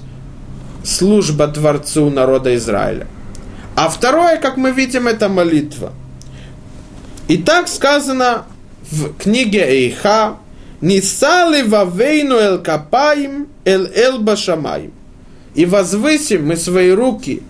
служба 0.83 1.47
Творцу 1.47 2.09
народа 2.09 2.55
Израиля. 2.55 3.07
А 3.75 3.89
второе, 3.89 4.37
как 4.37 4.57
мы 4.57 4.71
видим, 4.71 5.07
это 5.07 5.29
молитва. 5.29 5.93
И 7.27 7.37
так 7.37 7.67
сказано 7.67 8.45
в 8.91 9.13
книге 9.13 9.63
Эйха, 9.63 10.37
«Нисали 10.81 11.61
вавейну 11.61 12.35
эль 12.35 12.59
капаим 12.59 13.47
эль 13.65 13.91
эль 13.93 14.19
башамаим». 14.19 14.93
И 15.53 15.65
возвысим 15.65 16.47
мы 16.47 16.55
свои 16.55 16.91
руки 16.91 17.43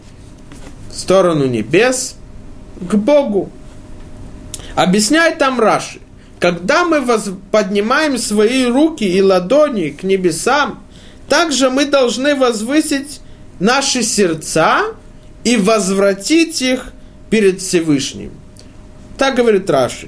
в 0.92 0.98
сторону 0.98 1.46
небес 1.46 2.16
к 2.82 2.96
Богу. 2.96 3.52
Объясняет 4.80 5.40
там 5.40 5.60
Раши. 5.60 6.00
Когда 6.40 6.86
мы 6.86 7.02
воз... 7.02 7.32
поднимаем 7.52 8.18
свои 8.18 8.66
руки 8.66 9.04
и 9.04 9.22
ладони 9.22 9.90
к 9.90 10.04
небесам, 10.04 10.82
также 11.28 11.70
мы 11.70 11.84
должны 11.84 12.34
возвысить 12.34 13.20
наши 13.60 14.04
сердца 14.04 14.84
и 15.44 15.58
возвратить 15.58 16.62
их 16.62 16.94
перед 17.30 17.60
Всевышним. 17.60 18.32
Так 19.18 19.36
говорит 19.36 19.70
Раши. 19.70 20.08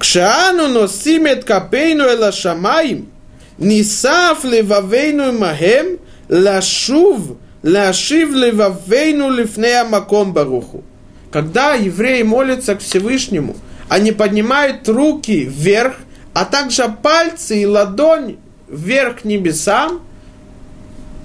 Кшаану 0.00 0.66
носимет 0.66 1.44
капейну 1.44 2.06
эла 2.06 2.32
шамаим, 2.32 3.08
нисав 3.56 4.42
левавейну 4.42 5.38
махем, 5.38 6.00
лашув, 6.28 7.36
лашив 7.62 8.34
левавейну 8.34 9.30
лифнея 9.30 9.84
маком 9.84 10.32
баруху. 10.32 10.82
Когда 11.30 11.74
евреи 11.74 12.22
молятся 12.22 12.74
к 12.74 12.80
Всевышнему, 12.80 13.56
они 13.88 14.12
поднимают 14.12 14.88
руки 14.88 15.44
вверх, 15.44 15.96
а 16.32 16.44
также 16.44 16.84
пальцы 17.02 17.62
и 17.62 17.66
ладонь 17.66 18.36
вверх 18.68 19.22
к 19.22 19.24
небесам, 19.24 20.00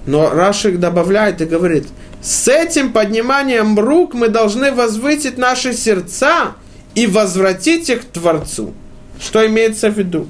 но 0.06 0.30
Рашик 0.30 0.78
добавляет 0.78 1.40
и 1.40 1.44
говорит, 1.44 1.86
с 2.22 2.48
этим 2.48 2.92
подниманием 2.92 3.78
рук 3.78 4.14
мы 4.14 4.28
должны 4.28 4.72
возвысить 4.72 5.38
наши 5.38 5.72
сердца 5.72 6.54
и 6.94 7.06
возвратить 7.06 7.88
их 7.90 8.02
к 8.02 8.04
Творцу. 8.04 8.72
Что 9.20 9.46
имеется 9.46 9.90
в 9.90 9.98
виду? 9.98 10.28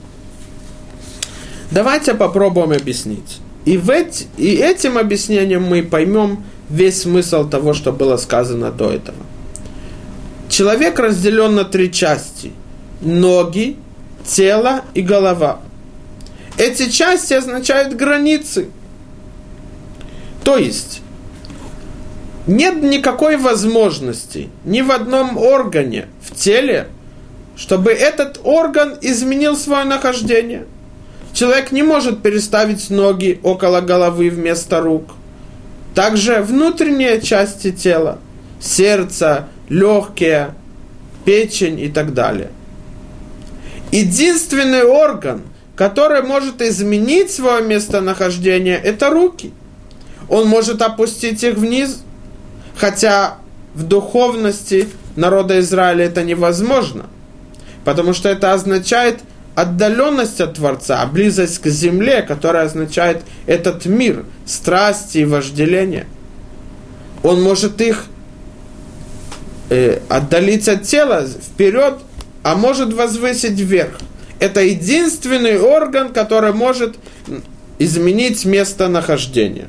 Давайте 1.71 2.15
попробуем 2.15 2.73
объяснить. 2.73 3.41
И, 3.65 3.77
в 3.77 3.91
эти, 3.91 4.27
и 4.37 4.55
этим 4.55 4.97
объяснением 4.97 5.65
мы 5.65 5.83
поймем 5.83 6.45
весь 6.71 7.03
смысл 7.03 7.49
того, 7.49 7.75
что 7.75 7.93
было 7.93 8.17
сказано 8.17 8.71
до 8.71 8.93
этого. 8.93 9.19
Человек 10.57 10.99
разделен 10.99 11.55
на 11.55 11.65
три 11.65 11.93
части. 11.93 12.51
Ноги, 13.03 13.77
тело 14.25 14.85
и 14.95 15.03
голова. 15.03 15.61
Эти 16.57 16.89
части 16.89 17.35
означают 17.35 17.95
границы. 17.95 18.71
То 20.45 20.57
есть, 20.57 21.03
нет 22.47 22.83
никакой 22.83 23.37
возможности 23.37 24.49
ни 24.65 24.81
в 24.81 24.93
одном 24.93 25.37
органе 25.37 26.07
в 26.23 26.35
теле, 26.35 26.89
чтобы 27.55 27.91
этот 27.91 28.41
орган 28.43 28.97
изменил 29.03 29.59
свое 29.59 29.85
нахождение. 29.85 30.65
Человек 31.35 31.71
не 31.71 31.83
может 31.83 32.23
переставить 32.23 32.89
ноги 32.89 33.41
около 33.43 33.83
головы 33.83 34.31
вместо 34.31 34.81
рук. 34.81 35.17
Также 35.95 36.41
внутренние 36.41 37.21
части 37.21 37.73
тела, 37.73 38.21
сердце, 38.59 39.49
легкие, 39.69 40.55
печень 41.25 41.81
и 41.81 41.89
так 41.89 42.15
далее. 42.15 42.51
Единственный 43.91 44.85
орган, 44.85 45.43
который 45.75 46.23
может 46.23 46.63
изменить 46.63 47.31
свое 47.31 47.63
местонахождение, 47.65 48.77
это 48.77 49.11
руки. 49.11 49.53
Он 50.29 50.49
может 50.49 50.83
опустить 50.83 51.43
их 51.45 51.57
вниз, 51.57 52.03
хотя 52.77 53.39
в 53.75 53.85
духовности 53.85 54.89
народа 55.15 55.61
Израиля 55.61 56.07
это 56.07 56.23
невозможно, 56.23 57.07
потому 57.85 58.13
что 58.13 58.29
это 58.29 58.53
означает 58.53 59.21
отдаленность 59.55 60.41
от 60.41 60.55
Творца, 60.55 61.05
близость 61.07 61.61
к 61.61 61.67
земле, 61.69 62.23
которая 62.23 62.67
означает 62.67 63.23
этот 63.47 63.87
мир, 63.87 64.25
страсти 64.45 65.19
и 65.19 65.25
вожделение. 65.25 66.07
Он 67.23 67.43
может 67.43 67.81
их 67.81 68.05
э, 69.71 70.01
отдалить 70.09 70.69
от 70.69 70.83
тела 70.83 71.27
вперед, 71.27 71.99
а 72.43 72.55
может 72.55 72.93
возвысить 72.93 73.59
вверх. 73.59 73.99
Это 74.39 74.63
единственный 74.63 75.59
орган, 75.59 76.13
который 76.13 76.53
может 76.53 76.97
изменить 77.79 78.45
местонахождение. 78.45 79.69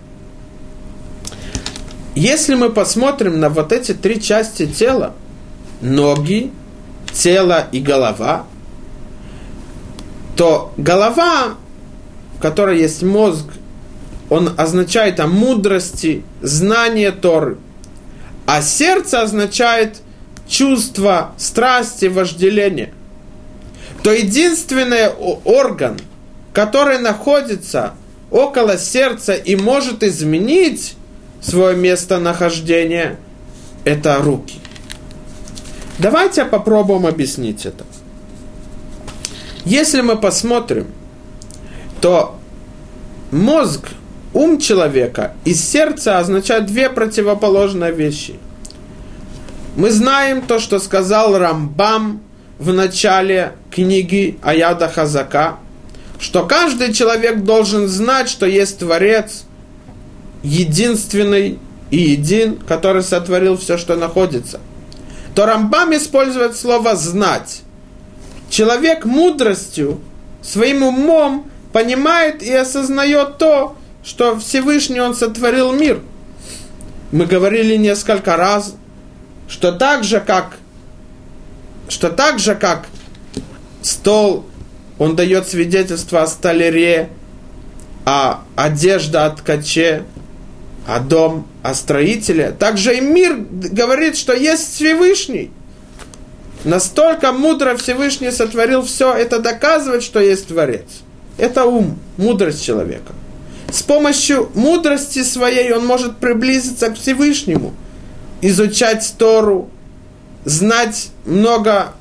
Если 2.15 2.55
мы 2.55 2.69
посмотрим 2.71 3.39
на 3.39 3.49
вот 3.49 3.71
эти 3.71 3.93
три 3.93 4.21
части 4.21 4.65
тела, 4.65 5.13
ноги, 5.81 6.51
тело 7.13 7.67
и 7.71 7.79
голова, 7.79 8.45
то 10.36 10.73
голова, 10.77 11.55
в 12.38 12.41
которой 12.41 12.79
есть 12.79 13.03
мозг, 13.03 13.45
он 14.29 14.53
означает 14.57 15.19
о 15.19 15.27
мудрости, 15.27 16.23
знание 16.41 17.12
Торы– 17.12 17.57
а 18.47 18.62
сердце 18.62 19.21
означает 19.21 19.97
чувство, 20.47 21.33
страсти, 21.38 22.05
вожделение. 22.05 22.93
То 24.03 24.12
единственный 24.13 25.10
орган, 25.10 25.99
который 26.53 26.97
находится 26.97 27.93
около 28.31 28.77
сердца 28.77 29.33
и 29.33 29.57
может 29.57 30.01
изменить 30.01 30.95
свое 31.41 31.75
местонахождение, 31.75 33.17
это 33.83 34.17
руки. 34.19 34.60
Давайте 35.99 36.45
попробуем 36.45 37.05
объяснить 37.05 37.65
это. 37.65 37.83
Если 39.65 39.99
мы 39.99 40.15
посмотрим, 40.15 40.88
то 41.99 42.39
мозг 43.31 43.89
ум 44.38 44.60
человека 44.60 45.34
и 45.45 45.54
сердце 45.54 46.19
означают 46.19 46.67
две 46.67 46.89
противоположные 46.89 47.91
вещи. 47.91 48.36
Мы 49.76 49.89
знаем 49.91 50.43
то, 50.43 50.60
что 50.60 50.80
сказал 50.80 51.38
Рамбам 51.38 52.21
в 52.60 52.71
начале 52.71 53.54
книги 53.71 54.38
Аяда 54.43 54.89
Хазака, 54.89 55.58
что 56.19 56.45
каждый 56.45 56.93
человек 56.93 57.43
должен 57.43 57.88
знать, 57.88 58.30
что 58.30 58.45
есть 58.45 58.80
Творец, 58.80 59.43
единственный 60.43 61.60
и 61.89 61.97
един, 61.97 62.58
который 62.58 63.04
сотворил 63.04 63.58
все, 63.58 63.78
что 63.78 63.95
находится. 63.95 64.60
То 65.36 65.45
Рамбам 65.45 65.95
использует 65.95 66.56
слово 66.56 66.95
«знать». 66.95 67.62
Человек 68.50 69.06
мудростью, 69.06 70.00
своим 70.41 70.84
умом 70.84 71.50
понимает 71.73 72.41
и 72.41 72.54
осознает 72.54 73.38
то, 73.38 73.76
что 74.08 74.39
Всевышний 74.39 75.02
Он 75.02 75.13
сотворил 75.13 75.74
мир. 75.74 76.00
Мы 77.12 77.26
говорили 77.26 77.76
несколько 77.76 78.38
раз, 78.38 78.74
что 79.50 79.74
так 79.74 80.06
же, 80.06 80.22
как, 80.22 80.58
что 81.89 82.10
так 82.10 82.39
же, 82.39 82.56
как 82.56 82.88
стол, 83.82 84.46
он 84.98 85.17
дает 85.17 85.48
свидетельство 85.50 86.24
о 86.24 86.28
столяре, 86.28 87.10
а 88.06 88.46
одежда 88.56 89.26
о 89.26 89.32
ткаче, 89.32 90.04
а 90.88 91.00
дом 91.00 91.46
о 91.62 91.74
строителе. 91.74 92.56
Также 92.58 92.98
и 92.98 93.02
мир 93.02 93.36
говорит, 93.38 94.15
что 94.15 94.34
есть 94.34 94.74
Всевышний. 94.76 95.52
Настолько 96.63 97.34
мудро 97.34 97.76
Всевышний 97.76 98.32
сотворил 98.32 98.84
все, 98.84 99.13
это 99.13 99.39
доказывает, 99.39 100.02
что 100.02 100.22
есть 100.22 100.48
Творец. 100.48 100.86
Это 101.38 101.65
ум, 101.65 102.00
мудрость 102.15 102.63
человека 102.63 103.13
с 103.71 103.84
помощью 103.84 104.49
мудрости 104.53 105.23
своей 105.23 105.71
он 105.73 105.86
может 105.86 106.17
приблизиться 106.17 106.89
к 106.89 106.95
Всевышнему, 106.95 107.73
изучать 108.41 109.13
Тору, 109.17 109.69
знать 110.45 111.10
много 111.25 111.93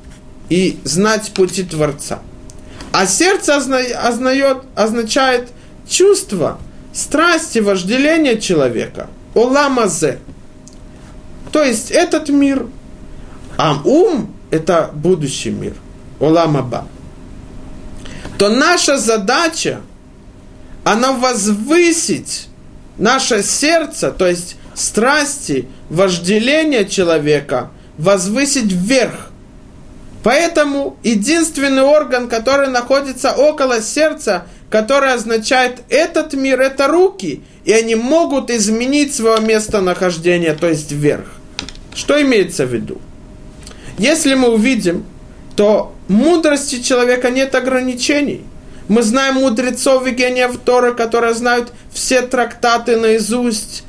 и 0.49 0.79
знать 0.83 1.31
пути 1.33 1.63
Творца. 1.63 2.19
А 2.91 3.05
сердце 3.05 3.55
ознает, 3.55 4.63
означает 4.75 5.49
чувство, 5.87 6.59
страсти, 6.93 7.59
вожделение 7.59 8.39
человека. 8.39 9.09
Оламазе. 9.35 10.19
То 11.51 11.63
есть 11.63 11.91
этот 11.91 12.29
мир. 12.29 12.65
А 13.57 13.81
ум– 13.83 14.33
это 14.51 14.89
будущий 14.93 15.51
мир. 15.51 15.73
Оламаба, 16.19 16.87
то 18.37 18.49
наша 18.49 18.97
задача, 18.97 19.81
она 20.87 21.11
возвысить 21.11 22.47
наше 22.97 23.43
сердце, 23.43 24.09
то 24.09 24.25
есть 24.25 24.55
страсти, 24.73 25.67
вожделение 25.89 26.87
человека, 26.87 27.71
возвысить 27.97 28.71
вверх. 28.71 29.31
Поэтому 30.23 30.97
единственный 31.03 31.81
орган, 31.81 32.29
который 32.29 32.69
находится 32.69 33.33
около 33.33 33.81
сердца, 33.81 34.45
который 34.69 35.11
означает 35.11 35.81
этот 35.89 36.33
мир, 36.33 36.61
это 36.61 36.87
руки, 36.87 37.41
и 37.65 37.73
они 37.73 37.95
могут 37.95 38.49
изменить 38.49 39.13
свое 39.13 39.41
местонахождение, 39.41 40.53
то 40.53 40.69
есть 40.69 40.93
вверх. 40.93 41.27
Что 41.93 42.21
имеется 42.21 42.65
в 42.65 42.73
виду? 42.73 43.01
Если 43.97 44.35
мы 44.35 44.53
увидим, 44.53 45.05
то 45.57 45.93
мудрости 46.07 46.81
человека 46.81 47.29
нет 47.29 47.55
ограничений. 47.55 48.45
Мы 48.87 49.03
знаем 49.03 49.35
мудрецов 49.35 50.07
и 50.07 50.11
гениев 50.11 50.57
Торы, 50.63 50.93
которые 50.93 51.33
знают 51.33 51.73
все 51.91 52.21
трактаты 52.21 52.95
наизусть, 52.95 53.83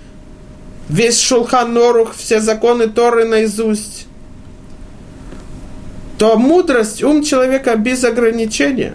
весь 0.88 1.20
Шулхан 1.20 1.72
Норух, 1.72 2.14
все 2.14 2.40
законы 2.40 2.88
Торы 2.88 3.24
наизусть. 3.24 4.06
То 6.18 6.36
мудрость, 6.36 7.04
ум 7.04 7.22
человека 7.22 7.76
без 7.76 8.02
ограничения. 8.02 8.94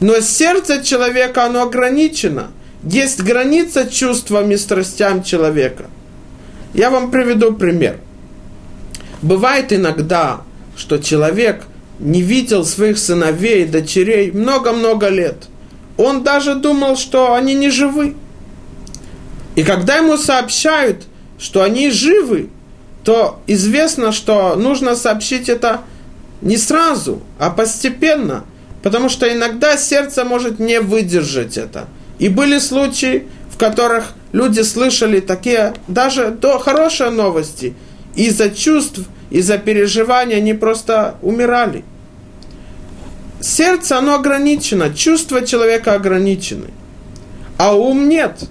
Но 0.00 0.20
сердце 0.20 0.82
человека, 0.84 1.44
оно 1.44 1.62
ограничено. 1.62 2.48
Есть 2.82 3.22
граница 3.22 3.86
чувствам 3.86 4.50
и 4.50 4.58
страстям 4.58 5.22
человека. 5.22 5.86
Я 6.74 6.90
вам 6.90 7.10
приведу 7.10 7.54
пример. 7.54 7.98
Бывает 9.22 9.72
иногда, 9.72 10.42
что 10.76 10.98
человек 10.98 11.62
не 11.98 12.22
видел 12.22 12.64
своих 12.64 12.98
сыновей 12.98 13.64
и 13.64 13.68
дочерей 13.68 14.30
много-много 14.30 15.08
лет. 15.08 15.48
Он 15.96 16.22
даже 16.22 16.54
думал, 16.54 16.96
что 16.96 17.34
они 17.34 17.54
не 17.54 17.70
живы. 17.70 18.16
И 19.54 19.62
когда 19.62 19.96
ему 19.96 20.16
сообщают, 20.16 21.04
что 21.38 21.62
они 21.62 21.90
живы, 21.90 22.50
то 23.04 23.40
известно, 23.46 24.12
что 24.12 24.56
нужно 24.56 24.96
сообщить 24.96 25.48
это 25.48 25.82
не 26.40 26.56
сразу, 26.56 27.22
а 27.38 27.50
постепенно, 27.50 28.44
потому 28.82 29.08
что 29.08 29.32
иногда 29.32 29.76
сердце 29.76 30.24
может 30.24 30.58
не 30.58 30.80
выдержать 30.80 31.56
это. 31.56 31.86
И 32.18 32.28
были 32.28 32.58
случаи, 32.58 33.26
в 33.50 33.56
которых 33.56 34.14
люди 34.32 34.62
слышали 34.62 35.20
такие 35.20 35.74
даже 35.86 36.30
до 36.30 36.58
хорошие 36.58 37.10
новости– 37.10 37.74
из-за 38.16 38.50
чувств, 38.50 39.00
из-за 39.34 39.58
переживаний 39.58 40.36
они 40.36 40.54
просто 40.54 41.16
умирали. 41.22 41.84
Сердце, 43.40 43.98
оно 43.98 44.14
ограничено, 44.14 44.94
чувства 44.94 45.46
человека 45.46 45.94
ограничены, 45.94 46.68
а 47.58 47.74
ум 47.74 48.08
нет. 48.08 48.48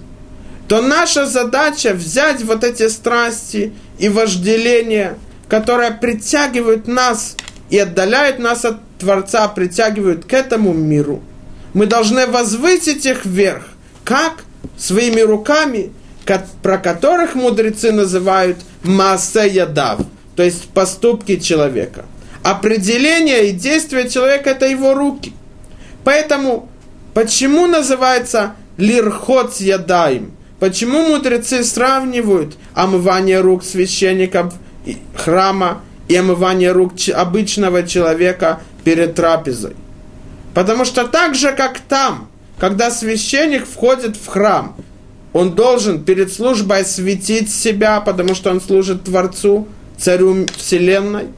То 0.68 0.80
наша 0.80 1.26
задача 1.26 1.94
взять 1.94 2.42
вот 2.42 2.64
эти 2.64 2.88
страсти 2.88 3.72
и 3.98 4.08
вожделения, 4.08 5.16
которые 5.48 5.90
притягивают 5.90 6.86
нас 6.86 7.36
и 7.70 7.78
отдаляют 7.78 8.38
нас 8.38 8.64
от 8.64 8.76
Творца, 8.98 9.48
притягивают 9.48 10.26
к 10.26 10.32
этому 10.32 10.72
миру. 10.72 11.22
Мы 11.74 11.86
должны 11.86 12.26
возвысить 12.26 13.04
их 13.04 13.24
вверх. 13.24 13.68
Как? 14.04 14.44
Своими 14.76 15.20
руками– 15.20 15.92
про 16.62 16.78
которых 16.78 17.34
мудрецы 17.34 17.92
называют 17.92 18.56
масса 18.82 19.46
ядав, 19.46 20.00
то 20.36 20.42
есть 20.42 20.68
поступки 20.70 21.38
человека. 21.38 22.04
Определение 22.42 23.48
и 23.48 23.52
действие 23.52 24.08
человека– 24.08 24.50
это 24.50 24.66
его 24.66 24.94
руки. 24.94 25.32
Поэтому, 26.04 26.68
почему 27.14 27.66
называется 27.66 28.54
лирхот 28.76 29.54
ядаем? 29.56 30.32
Почему 30.60 31.08
мудрецы 31.08 31.64
сравнивают 31.64 32.56
омывание 32.74 33.40
рук 33.40 33.64
священников 33.64 34.54
храма 35.14 35.82
и 36.08 36.16
омывание 36.16 36.72
рук 36.72 36.92
обычного 37.14 37.82
человека 37.84 38.60
перед 38.84 39.14
трапезой? 39.14 39.74
Потому 40.54 40.84
что 40.84 41.06
так 41.06 41.34
же, 41.34 41.52
как 41.52 41.80
там, 41.80 42.28
когда 42.58 42.90
священник 42.90 43.66
входит 43.66 44.16
в 44.16 44.26
храм, 44.26 44.76
он 45.32 45.54
должен 45.54 46.04
перед 46.04 46.32
службой 46.32 46.82
осветить 46.82 47.52
себя, 47.52 48.00
потому 48.00 48.34
что 48.34 48.50
он 48.50 48.60
служит 48.60 49.04
Творцу, 49.04 49.66
Царю 50.04 50.44
Вселенной. 50.58 51.28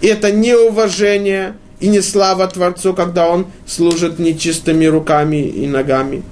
И 0.00 0.06
это 0.06 0.32
не 0.32 0.54
уважение 0.56 1.56
и 1.78 1.88
не 1.88 2.00
слава 2.00 2.46
Творцу, 2.46 2.94
когда 2.94 3.28
он 3.28 3.48
служит 3.66 4.18
нечистыми 4.18 4.86
руками 4.86 5.46
и 5.46 5.66
ногами. 5.66 6.22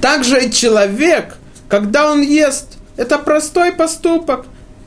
Также 0.00 0.44
и 0.44 0.52
человек, 0.52 1.36
когда 1.68 2.12
он 2.12 2.22
ест, 2.22 2.78
это 2.96 3.18
простой 3.18 3.72
поступок. 3.72 4.46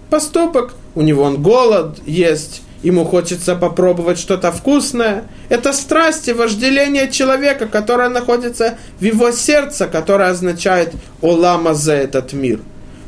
Поступок. 0.09 0.75
У 0.95 1.01
него 1.01 1.23
он 1.23 1.41
голод 1.41 1.99
есть, 2.05 2.61
ему 2.83 3.03
хочется 3.03 3.57
попробовать 3.57 4.17
что-то 4.17 4.53
вкусное. 4.53 5.25
Это 5.49 5.73
страсть 5.73 6.29
и 6.29 6.33
вожделение 6.33 7.11
человека, 7.11 7.67
которое 7.67 8.07
находится 8.07 8.77
в 8.97 9.03
его 9.03 9.31
сердце, 9.31 9.87
которое 9.87 10.29
означает 10.29 10.93
«Олама 11.21 11.73
за 11.73 11.93
этот 11.93 12.31
мир». 12.31 12.61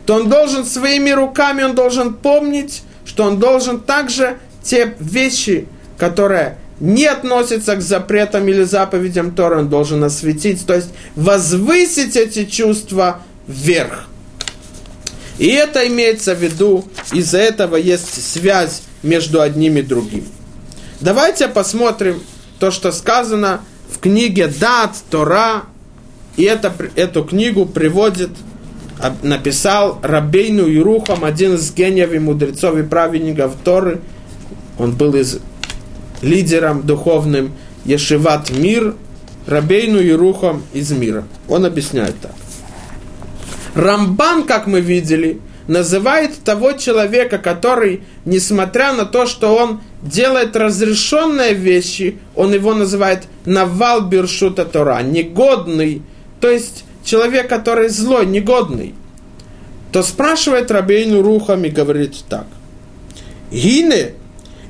То 0.05 0.15
он 0.15 0.29
должен 0.29 0.65
своими 0.65 1.11
руками, 1.11 1.63
он 1.63 1.75
должен 1.75 2.13
помнить, 2.13 2.83
что 3.05 3.23
он 3.23 3.39
должен 3.39 3.79
также 3.79 4.37
те 4.63 4.95
вещи, 4.99 5.67
которые 5.97 6.57
не 6.79 7.05
относятся 7.05 7.75
к 7.75 7.81
запретам 7.81 8.47
или 8.47 8.63
заповедям 8.63 9.35
Тора, 9.35 9.59
он 9.59 9.69
должен 9.69 10.03
осветить, 10.03 10.65
то 10.65 10.75
есть 10.75 10.89
возвысить 11.15 12.15
эти 12.15 12.45
чувства 12.45 13.21
вверх. 13.47 14.07
И 15.37 15.47
это 15.47 15.87
имеется 15.87 16.35
в 16.35 16.43
виду, 16.43 16.85
из-за 17.11 17.39
этого 17.39 17.75
есть 17.75 18.31
связь 18.31 18.83
между 19.01 19.41
одним 19.41 19.77
и 19.77 19.81
другим. 19.81 20.25
Давайте 20.99 21.47
посмотрим 21.47 22.21
то, 22.59 22.71
что 22.71 22.91
сказано 22.91 23.61
в 23.89 23.99
книге 23.99 24.47
Дат 24.47 24.95
Тора. 25.09 25.63
И 26.37 26.43
это, 26.43 26.73
эту 26.95 27.23
книгу 27.23 27.65
приводит, 27.65 28.29
написал 29.21 29.99
Рабейну 30.01 30.67
Ирухам, 30.67 31.23
один 31.23 31.55
из 31.55 31.73
гениев 31.73 32.13
и 32.13 32.19
мудрецов 32.19 32.77
и 32.77 32.83
праведников 32.83 33.55
Торы. 33.63 34.01
Он 34.77 34.93
был 34.93 35.15
из, 35.15 35.39
лидером 36.23 36.83
духовным 36.83 37.53
Ешиват 37.85 38.49
Мир, 38.49 38.95
Рабейну 39.45 40.01
Ирухам 40.01 40.63
из 40.73 40.91
мира. 40.91 41.25
Он 41.47 41.65
объясняет 41.65 42.15
так. 42.21 42.31
Рамбан, 43.75 44.43
как 44.43 44.67
мы 44.67 44.79
видели, 44.79 45.41
называет 45.67 46.43
того 46.43 46.73
человека, 46.73 47.37
который, 47.37 48.03
несмотря 48.25 48.93
на 48.93 49.05
то, 49.05 49.25
что 49.25 49.55
он 49.55 49.81
делает 50.01 50.55
разрешенные 50.55 51.53
вещи, 51.53 52.19
он 52.35 52.53
его 52.53 52.73
называет 52.73 53.23
навал 53.45 54.01
биршута 54.07 54.65
Тора, 54.65 55.01
негодный, 55.01 56.01
то 56.39 56.49
есть 56.49 56.82
человек, 57.03 57.47
который 57.47 57.89
злой, 57.89 58.25
негодный, 58.25 58.95
то 59.91 60.01
спрашивает 60.01 60.71
Рабейну 60.71 61.21
Рухам 61.21 61.65
и 61.65 61.69
говорит 61.69 62.15
так. 62.27 62.47
Гине, 63.51 64.13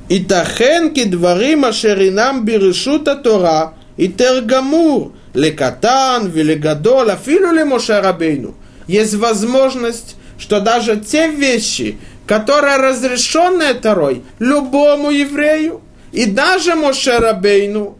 и 0.09 0.23
тахенки 0.23 1.05
дворим 1.05 1.65
ашеринам 1.65 2.43
бирешута 2.43 3.15
Тора, 3.15 3.73
и 3.95 4.09
тергамур, 4.09 5.13
лекатан, 5.33 6.29
велегадол, 6.29 7.09
афилю 7.09 7.53
ли 7.53 7.63
Моше 7.63 8.01
Рабейну. 8.01 8.55
Есть 8.87 9.13
возможность, 9.13 10.15
что 10.37 10.59
даже 10.59 10.97
те 10.97 11.29
вещи, 11.29 11.97
которые 12.27 12.77
разрешены 12.77 13.73
Торой, 13.75 14.23
любому 14.39 15.09
еврею, 15.09 15.81
и 16.11 16.25
даже 16.25 16.75
Моше 16.75 17.17
Рабейну, 17.17 17.97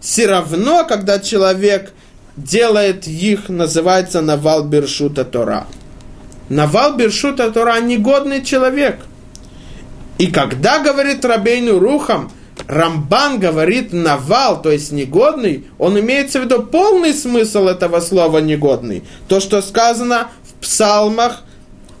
все 0.00 0.26
равно, 0.26 0.84
когда 0.84 1.20
человек– 1.20 1.92
делает 2.36 3.06
их, 3.06 3.48
называется 3.48 4.20
Навал 4.20 4.64
Бершута 4.64 5.24
Тора. 5.24 5.66
Навал 6.48 6.96
Бершута 6.96 7.50
Тора– 7.50 7.80
негодный 7.80 8.44
человек. 8.44 8.98
И 10.18 10.28
когда 10.28 10.80
говорит 10.80 11.24
Рабейну 11.24 11.78
Рухам, 11.78 12.30
Рамбан 12.68 13.40
говорит 13.40 13.92
навал, 13.92 14.62
то 14.62 14.70
есть 14.70 14.92
негодный, 14.92 15.66
он 15.78 15.98
имеется 15.98 16.40
в 16.40 16.44
виду 16.44 16.62
полный 16.62 17.12
смысл 17.12 17.66
этого 17.66 18.00
слова 18.00 18.38
негодный. 18.38 19.02
То, 19.28 19.40
что 19.40 19.60
сказано 19.60 20.28
в 20.44 20.62
псалмах– 20.62 21.42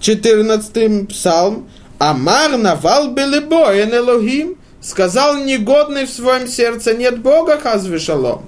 14 0.04 1.08
псалм, 1.08 1.66
Амар 1.98 2.58
навал 2.58 3.12
белебо 3.12 3.72
эн 3.74 3.94
Элохим, 3.94 4.58
сказал 4.82 5.38
негодный 5.38 6.04
в 6.04 6.10
своем 6.10 6.46
сердце, 6.46 6.92
нет 6.92 7.20
Бога, 7.20 7.58
хазве 7.58 7.98
шалом. 7.98 8.44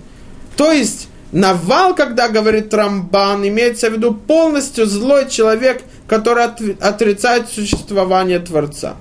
То 0.58 0.70
есть, 0.70 1.08
навал, 1.36 1.94
когда 1.94 2.28
говорит 2.28 2.72
Рамбан, 2.72 3.46
имеется 3.46 3.90
в 3.90 3.92
виду 3.92 4.14
полностью 4.14 4.86
злой 4.86 5.28
человек, 5.28 5.82
который 6.08 6.44
отрицает 6.44 7.50
существование 7.50 8.38
Творца. 8.38 8.96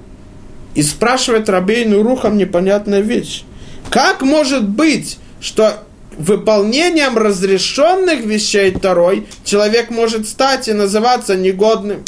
И 0.73 0.83
спрашивает 0.83 1.47
Рабейну 1.47 2.03
Рухам 2.03 2.38
непонятная 2.38 2.99
вещь. 2.99 3.43
Как 3.89 4.21
может 4.21 4.67
быть, 4.67 5.17
что 5.39 5.86
выполнением 6.17 7.17
разрешенных 7.17 8.19
вещей 8.25 8.73
второй 8.73 9.27
человек 9.45 9.89
может 9.89 10.27
стать 10.27 10.67
и 10.67 10.73
называться 10.73 11.38
негодным? 11.38 12.03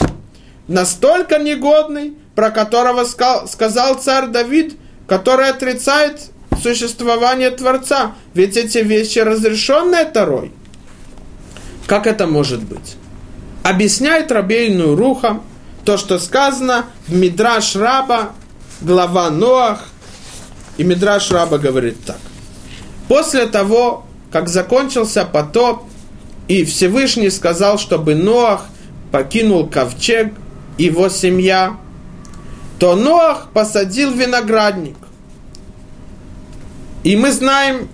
Настолько 0.68 1.40
негодный, 1.40 2.16
про 2.36 2.52
которого 2.52 3.06
сказал 3.06 3.96
царь 3.96 4.28
Давид, 4.28 4.76
который 5.08 5.48
отрицает 5.48 6.20
существование 6.62 7.52
Творца. 7.52 8.16
Ведь 8.34 8.58
эти 8.58 8.80
вещи 8.80 9.20
разрешенные 9.20 10.06
Торой. 10.06 10.52
Как 11.86 12.08
это 12.08 12.28
может 12.28 12.64
быть? 12.64 12.96
Объясняет 13.64 14.32
Рабейную 14.32 14.96
Рухам 14.96 15.44
то, 15.86 15.98
что 15.98 16.20
сказано 16.20 16.86
в 17.08 17.14
Мидраш 17.14 17.76
Раба, 17.76 18.34
глава 18.82 19.30
Ноах. 19.30 19.86
И 20.78 20.84
Мидраш 20.84 21.32
Раба 21.32 21.58
говорит 21.58 21.98
так. 22.06 22.18
После 23.08 23.48
того, 23.48 24.06
как 24.32 24.50
закончился 24.50 25.26
потоп, 25.26 25.84
и 26.48 26.64
Всевышний 26.66 27.30
сказал, 27.30 27.78
чтобы 27.78 28.16
Ноах 28.16 28.66
покинул 29.12 29.68
ковчег, 29.68 30.34
его 30.78 31.10
семья, 31.10 31.78
то 32.80 32.96
Ноах 32.96 33.50
посадил 33.54 34.12
виноградник. 34.12 34.96
И 37.08 37.16
мы 37.16 37.32
знаем 37.32 37.88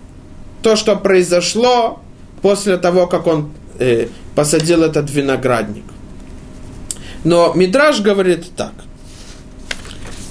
то, 0.64 0.76
что 0.76 0.96
произошло 0.96 2.02
после 2.42 2.78
того, 2.78 3.06
как 3.06 3.28
он 3.28 3.54
э, 3.78 4.08
посадил 4.34 4.82
этот 4.82 5.12
виноградник. 5.12 5.84
Но 7.24 7.54
Мидраж 7.54 8.02
говорит 8.02 8.56
так. 8.58 8.72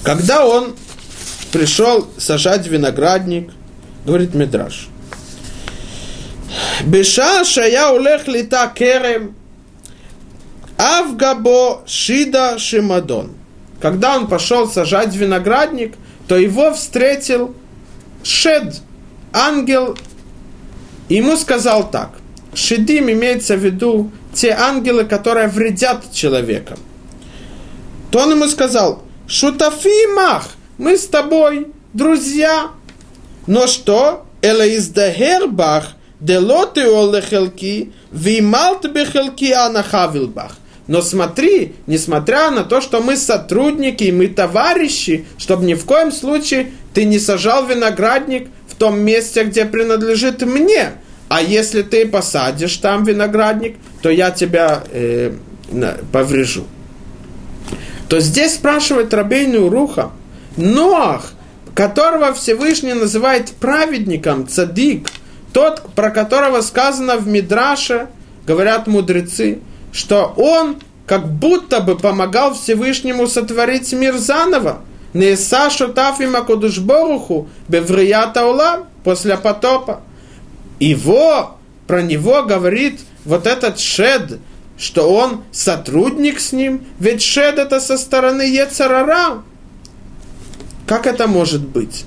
Когда 0.03 0.45
он 0.45 0.74
пришел 1.53 2.09
сажать 2.18 2.66
виноградник, 2.66 3.53
говорит 4.05 4.35
Мидраж, 4.35 4.89
Беша 6.85 7.45
шая 7.45 7.93
улех 7.93 8.26
лита 8.26 8.66
керем, 8.74 9.37
авгабо 10.76 11.83
шида 11.87 12.59
шимадон. 12.59 13.30
Когда 13.80 14.16
он 14.16 14.26
пошел 14.26 14.68
сажать 14.68 15.14
виноградник, 15.14 15.95
то 16.26 16.37
его 16.37 16.74
встретил 16.74 17.55
Шед, 18.22 18.80
ангел, 19.32 19.96
ему 21.08 21.36
сказал 21.36 21.90
так. 21.90 22.10
Шедим 22.54 23.10
имеется 23.10 23.56
в 23.56 23.64
виду 23.64 24.10
те 24.34 24.50
ангелы, 24.50 25.04
которые 25.04 25.48
вредят 25.48 26.12
человеком. 26.12 26.78
То 28.10 28.20
он 28.20 28.32
ему 28.32 28.46
сказал, 28.46 29.02
шутафи 29.26 30.14
мах, 30.14 30.50
мы 30.78 30.96
с 30.96 31.06
тобой 31.06 31.68
друзья. 31.92 32.68
Но 33.46 33.66
что? 33.66 34.26
Эла 34.42 34.68
издагербах, 34.76 35.94
делоты 36.20 36.82
олехелки, 36.82 37.92
вималт 38.10 38.90
бехелки 38.90 39.50
анахавилбах. 39.52 40.58
Но 40.93 41.01
смотри, 41.01 41.74
несмотря 41.86 42.51
на 42.51 42.64
то, 42.64 42.82
что 42.82 43.01
мы 43.01 43.16
сотрудники 43.16 44.05
и 44.05 44.12
мы 44.12 44.28
товарищи, 44.28 45.24
чтобы 45.38 45.64
ни 45.64 45.72
в 45.72 45.86
коем 45.86 46.12
случае 46.12 46.70
ты 46.93 47.07
не 47.07 47.18
сажал 47.18 47.66
виноградник 47.66 48.49
в 48.68 48.74
том 48.74 49.01
месте, 49.01 49.45
где 49.45 49.64
принадлежит 49.64 50.43
мне. 50.43 50.90
А 51.30 51.40
если 51.40 51.80
ты 51.80 52.07
посадишь 52.07 52.76
там 52.76 53.05
виноградник, 53.05 53.76
то 54.03 54.11
я 54.11 54.32
тебя 54.32 54.84
э, 54.90 55.32
поврежу. 56.12 56.66
То 58.11 58.20
здесь 58.20 58.57
спрашивает 58.57 59.14
Рабейну 59.14 59.70
Руха, 59.70 60.11
Ноах, 60.59 61.32
которого 61.74 62.34
Всевышний 62.34 62.93
называет 62.93 63.53
праведником, 63.53 64.47
цадик, 64.47 65.09
тот, 65.55 65.95
про 65.95 66.11
которого 66.11 66.61
сказано 66.61 67.16
в 67.16 67.26
Мидраше, 67.26 68.09
говорят 68.47 68.86
мудрецы, 68.86 69.61
что 69.93 70.34
он 70.36 70.78
как 71.07 71.28
будто 71.28 71.80
бы 71.80 71.97
помогал 71.97 72.55
Всевышнему 72.55 73.26
сотворить 73.26 73.93
мир 73.93 74.16
заново. 74.16 74.80
Неса 75.12 75.68
шутафим 75.68 76.34
акудушборуху 76.36 77.49
беврията 77.68 78.47
улам 78.47 78.86
после 79.05 79.36
потопа 79.36 80.01
его, 80.82 81.59
про 81.86 82.03
него 82.03 82.43
говорит 82.43 83.01
вот 83.24 83.47
этот 83.47 83.78
шед, 83.78 84.40
что 84.76 85.12
он 85.12 85.45
сотрудник 85.53 86.40
с 86.40 86.53
ним, 86.53 86.84
ведь 86.99 87.22
шед 87.22 87.59
это 87.59 87.80
со 87.80 87.97
стороны 87.97 88.43
Ецарара. 88.43 89.43
Как 90.86 91.07
это 91.07 91.28
может 91.28 91.61
быть? 91.61 92.05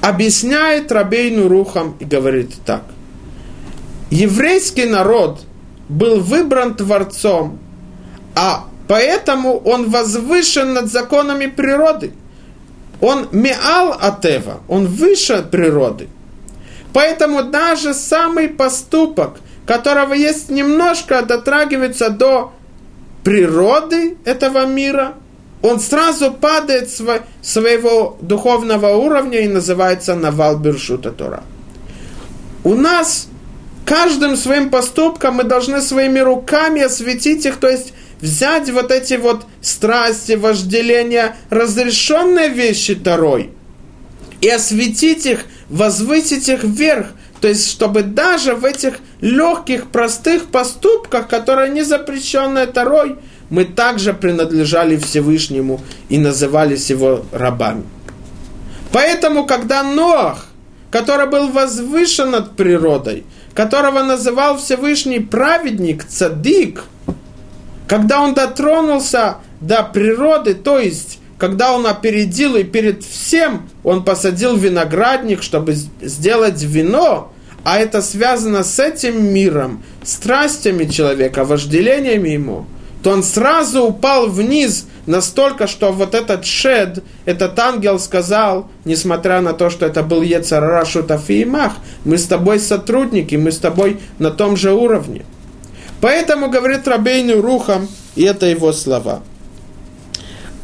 Объясняет 0.00 0.92
Рабейну 0.92 1.48
Рухам 1.48 1.96
и 1.98 2.04
говорит 2.04 2.54
так. 2.64 2.84
Еврейский 4.10 4.84
народ 4.84 5.40
был 5.88 6.20
выбран 6.20 6.74
Творцом, 6.74 7.58
а 8.34 8.64
поэтому 8.88 9.58
он 9.58 9.90
возвышен 9.90 10.74
над 10.74 10.90
законами 10.90 11.46
природы. 11.46 12.12
Он 13.00 13.28
меал 13.32 13.96
атева, 14.00 14.60
он 14.68 14.86
выше 14.86 15.46
природы. 15.50 16.08
Поэтому 16.92 17.42
даже 17.42 17.92
самый 17.92 18.48
поступок, 18.48 19.40
которого 19.66 20.14
есть 20.14 20.48
немножко 20.48 21.22
дотрагивается 21.22 22.08
до 22.08 22.52
природы 23.24 24.16
этого 24.24 24.64
мира, 24.66 25.14
он 25.62 25.80
сразу 25.80 26.30
падает 26.30 26.90
с 26.90 27.02
своего 27.42 28.16
духовного 28.20 28.96
уровня 28.96 29.40
и 29.40 29.48
называется 29.48 30.14
Навал 30.14 30.58
Биршута 30.58 31.10
Тора. 31.10 31.42
У 32.64 32.74
нас 32.74 33.28
каждым 33.84 34.36
своим 34.36 34.70
поступком 34.70 35.34
мы 35.34 35.44
должны 35.44 35.80
своими 35.80 36.20
руками 36.20 36.82
осветить 36.82 37.46
их, 37.46 37.56
то 37.56 37.68
есть 37.68 37.92
взять 38.20 38.70
вот 38.70 38.90
эти 38.90 39.14
вот 39.14 39.44
страсти, 39.60 40.32
вожделения, 40.32 41.36
разрешенные 41.50 42.48
вещи 42.48 42.94
Торой, 42.94 43.50
и 44.40 44.48
осветить 44.48 45.26
их 45.26 45.44
возвысить 45.68 46.48
их 46.48 46.64
вверх, 46.64 47.08
то 47.40 47.48
есть 47.48 47.70
чтобы 47.70 48.02
даже 48.02 48.54
в 48.54 48.64
этих 48.64 48.94
легких, 49.20 49.88
простых 49.88 50.46
поступках, 50.46 51.28
которые 51.28 51.70
не 51.70 51.82
запрещены 51.82 52.66
Тарой, 52.66 53.16
мы 53.50 53.64
также 53.64 54.14
принадлежали 54.14 54.96
Всевышнему 54.96 55.80
и 56.08 56.18
назывались 56.18 56.90
его 56.90 57.24
рабами. 57.32 57.84
Поэтому, 58.92 59.46
когда 59.46 59.82
Ноах, 59.82 60.46
который 60.90 61.26
был 61.26 61.50
возвышен 61.50 62.30
над 62.30 62.56
природой, 62.56 63.24
которого 63.54 64.02
называл 64.02 64.58
Всевышний 64.58 65.20
праведник, 65.20 66.04
цадик, 66.04 66.84
когда 67.86 68.20
он 68.20 68.34
дотронулся 68.34 69.36
до 69.60 69.82
природы, 69.82 70.54
то 70.54 70.78
есть 70.78 71.18
когда 71.38 71.72
он 71.72 71.86
опередил 71.86 72.56
и 72.56 72.64
перед 72.64 73.04
всем 73.04 73.68
он 73.82 74.04
посадил 74.04 74.56
виноградник, 74.56 75.42
чтобы 75.42 75.74
сделать 75.74 76.62
вино, 76.62 77.32
а 77.64 77.78
это 77.78 78.02
связано 78.02 78.62
с 78.62 78.78
этим 78.78 79.32
миром, 79.32 79.82
страстями 80.02 80.84
человека, 80.84 81.44
вожделениями 81.44 82.30
ему, 82.30 82.66
то 83.02 83.10
он 83.10 83.22
сразу 83.22 83.84
упал 83.84 84.28
вниз 84.28 84.86
настолько, 85.05 85.67
что 85.67 85.91
вот 85.91 86.15
этот 86.15 86.45
шед, 86.45 87.03
этот 87.25 87.57
ангел 87.59 87.99
сказал, 87.99 88.69
несмотря 88.85 89.41
на 89.41 89.53
то, 89.53 89.69
что 89.69 89.85
это 89.85 90.03
был 90.03 90.21
Ецарара 90.21 90.85
Шутафи 90.85 91.47
мы 92.05 92.17
с 92.17 92.25
тобой 92.25 92.59
сотрудники, 92.59 93.35
мы 93.35 93.51
с 93.51 93.57
тобой 93.57 93.99
на 94.19 94.31
том 94.31 94.57
же 94.57 94.73
уровне. 94.73 95.25
Поэтому, 96.01 96.49
говорит 96.49 96.87
Рабейну 96.87 97.41
Рухам, 97.41 97.87
и 98.15 98.23
это 98.23 98.45
его 98.45 98.71
слова – 98.71 99.29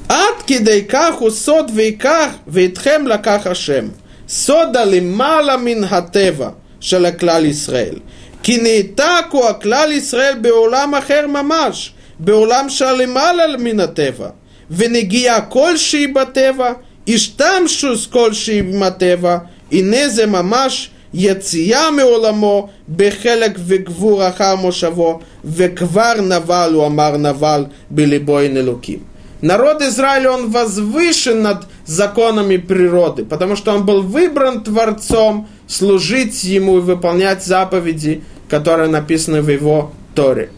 עד 0.10 0.41
כדי 0.48 0.86
כך 0.89 1.16
הוא 1.20 1.30
סוד 1.30 1.72
ויקח, 1.76 2.30
ואיתכם 2.48 3.08
לקח 3.08 3.48
השם. 3.48 3.86
סודה 4.30 4.86
למעלה 4.86 5.58
מן 5.58 5.84
הטבע 5.84 6.50
של 6.80 7.06
הכלל 7.06 7.46
ישראל. 7.46 7.96
כי 8.43 8.58
נעתקו 8.58 9.50
הכלל 9.50 9.91
ישראל 9.91 10.36
בעולם 10.41 10.96
אחר 10.96 11.28
ממש, 11.28 11.93
בעולם 12.20 12.70
שלמעלה 12.70 13.58
מן 13.58 13.80
הטבע. 13.80 14.30
ונגיעה 14.72 15.41
כלשהי 15.41 16.08
בטבע, 16.08 16.74
השתמשוס 17.08 18.06
כלשהי 18.06 18.60
עם 18.60 18.84
הטבע, 18.84 19.38
הנה 19.72 20.10
זה 20.10 20.26
ממש 20.26 20.89
יציאה 21.14 21.91
מעולמו 21.91 22.70
בחלק 22.96 23.60
וגבור 23.68 24.28
אחר 24.28 24.56
מושבו, 24.56 25.20
וכבר 25.46 26.14
נבל, 26.22 26.72
הוא 26.74 26.86
אמר 26.86 27.18
נבל, 27.18 27.66
בליבו 27.89 28.39
אין 28.39 28.58
אלוקים. 28.58 29.00
Народ 29.41 29.82
Израиля, 29.82 30.32
он 30.32 30.50
возвышен 30.50 31.43
над 31.43 31.66
законами 31.86 32.58
природы, 32.58 33.26
потому 33.26 33.56
что 33.56 33.74
он 33.74 33.86
был 33.86 34.02
выбран 34.02 34.64
Творцом 34.64 35.48
служить 35.68 36.43
Ему 36.46 36.78
и 36.78 36.82
выполнять 36.82 37.43
заповеди, 37.43 38.24
которые 38.50 38.89
написаны 38.89 39.41
в 39.43 39.50
его 39.50 39.91
Торе. 40.16 40.50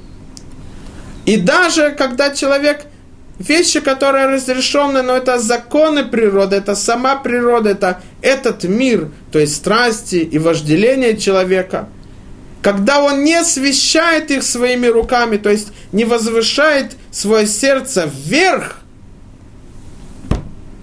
И 1.25 1.37
даже 1.37 1.93
когда 1.93 2.35
человек 2.35 2.87
вещи, 3.39 3.81
которые 3.81 4.27
разрешены, 4.27 5.03
но 5.03 5.17
это 5.17 5.39
законы 5.39 6.05
природы, 6.05 6.57
это 6.57 6.75
сама 6.75 7.17
природа, 7.17 7.71
это 7.71 8.01
этот 8.21 8.65
мир, 8.65 9.11
то 9.31 9.39
есть 9.39 9.57
страсти 9.57 10.17
и 10.17 10.39
вожделение 10.39 11.17
человека. 11.17 11.89
Когда 12.63 13.03
он 13.03 13.25
не 13.25 13.35
освещает 13.35 14.31
их 14.31 14.45
своими 14.45 14.87
руками, 14.87 15.37
то 15.37 15.51
есть 15.51 15.73
не 15.91 16.05
возвышает 16.05 16.97
свое 17.11 17.47
сердце 17.47 18.09
вверх, 18.13 18.79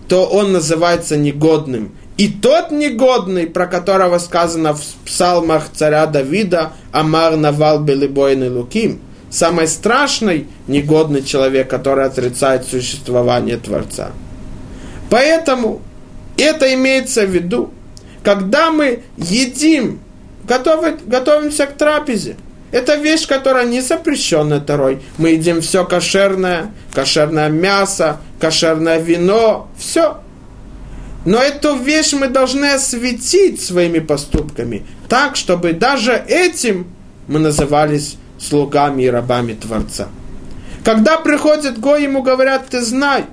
то 0.10 0.26
он 0.26 0.52
называется 0.52 1.16
негодным. 1.16 1.96
И 2.18 2.28
тот 2.28 2.72
негодный, 2.72 3.48
про 3.48 3.66
которого 3.66 4.18
сказано 4.18 4.74
в 4.74 4.84
псалмах 5.06 5.70
царя 5.74 6.06
Давида, 6.06 6.74
Амар 6.92 7.38
Навал 7.38 7.80
Белибойный 7.80 8.50
Луким, 8.50 9.00
самый 9.30 9.68
страшный 9.68 10.48
негодный 10.68 11.24
человек, 11.24 11.70
который 11.70 12.06
отрицает 12.06 12.66
существование 12.66 13.58
Творца. 13.58 14.12
Поэтому 15.10 15.82
это 16.38 16.74
имеется 16.74 17.26
в 17.26 17.30
виду, 17.30 17.72
когда 18.24 18.72
мы 18.72 19.04
едим, 19.18 20.00
готовы, 20.44 20.98
готовимся 21.06 21.66
к 21.66 21.74
трапезе. 21.78 22.36
Это 22.72 22.96
вещь, 22.96 23.28
которая 23.28 23.66
не 23.66 23.82
запрещена 23.82 24.60
Торой. 24.60 25.02
Мы 25.18 25.32
едим 25.32 25.62
все 25.62 25.86
кошерное, 25.86 26.72
кошерное 26.94 27.50
мясо, 27.50 28.18
кошерное 28.40 29.00
вино, 29.00 29.70
все. 29.78 30.20
Но 31.26 31.42
эту 31.42 31.76
вещь 31.76 32.14
мы 32.14 32.28
должны 32.28 32.74
осветить 32.74 33.62
своими 33.62 34.00
поступками, 34.00 34.86
так, 35.10 35.36
чтобы 35.36 35.74
даже 35.74 36.14
этим 36.14 36.88
мы 37.28 37.40
назывались 37.40 38.19
слугами 38.40 39.04
и 39.04 39.10
рабами 39.10 39.54
Творца. 39.54 40.08
Когда 40.84 41.18
приходит 41.18 41.80
Гой, 41.80 42.04
ему 42.04 42.24
говорят, 42.24 42.68
ты 42.70 42.82
знай, 42.82 43.26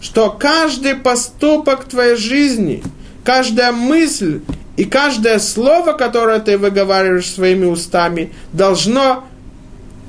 что 0.00 0.30
каждый 0.30 0.94
поступок 0.94 1.84
твоей 1.84 2.16
жизни, 2.16 2.82
каждая 3.24 3.72
мысль 3.72 4.40
и 4.76 4.84
каждое 4.84 5.38
слово, 5.38 5.92
которое 5.92 6.40
ты 6.40 6.58
выговариваешь 6.58 7.30
своими 7.30 7.64
устами, 7.64 8.32
должно 8.52 9.24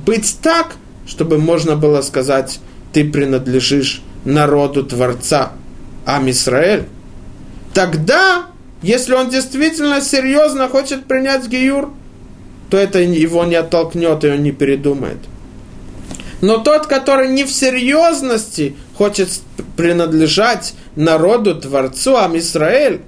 быть 0.06 0.38
так, 0.42 0.76
чтобы 1.08 1.38
можно 1.38 1.76
было 1.76 2.02
сказать, 2.02 2.60
ты 2.92 3.10
принадлежишь 3.10 4.02
народу 4.26 4.84
Творца, 4.84 5.54
Ам 6.06 6.30
Исраэль. 6.30 6.86
Тогда, 7.74 8.46
если 8.82 9.14
он 9.14 9.30
действительно 9.30 10.02
серьезно 10.02 10.68
хочет 10.70 11.06
принять 11.06 11.48
Гиюр, 11.48 11.92
то 12.74 12.80
это 12.80 12.98
его 12.98 13.46
не 13.46 13.54
оттолкнет 13.54 14.24
и 14.24 14.30
он 14.30 14.42
не 14.42 14.52
передумает. 14.52 15.20
Но 16.42 16.58
тот, 16.58 16.88
который 16.88 17.30
не 17.30 17.44
в 17.44 17.52
серьезности 17.52 18.76
хочет 18.98 19.30
принадлежать 19.78 20.74
народу, 20.96 21.54
Творцу, 21.54 22.18
Ам 22.18 22.36
Исраэль, 22.36 23.02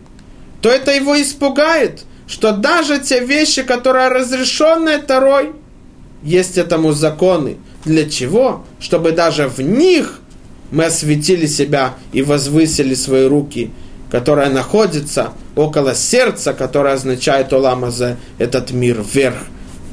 то 0.61 0.69
это 0.69 0.91
его 0.91 1.19
испугает, 1.19 2.03
что 2.27 2.51
даже 2.51 2.99
те 2.99 3.25
вещи, 3.25 3.63
которые 3.63 4.09
разрешенные 4.09 4.99
Тарой, 4.99 5.53
есть 6.21 6.59
этому 6.59 6.91
законы. 6.91 7.57
Для 7.85 8.07
чего? 8.07 8.65
Чтобы 8.79 9.13
даже 9.13 9.47
в 9.47 9.61
них 9.61 10.19
мы 10.69 10.85
осветили 10.85 11.47
себя 11.47 11.95
и 12.13 12.21
возвысили 12.21 12.93
свои 12.93 13.25
руки, 13.25 13.71
которые 14.11 14.49
находятся 14.49 15.33
около 15.55 15.95
сердца, 15.95 16.53
которое 16.53 16.93
означает 16.93 17.51
Оламазе, 17.51 18.17
этот 18.37 18.69
мир 18.69 19.01
вверх 19.01 19.37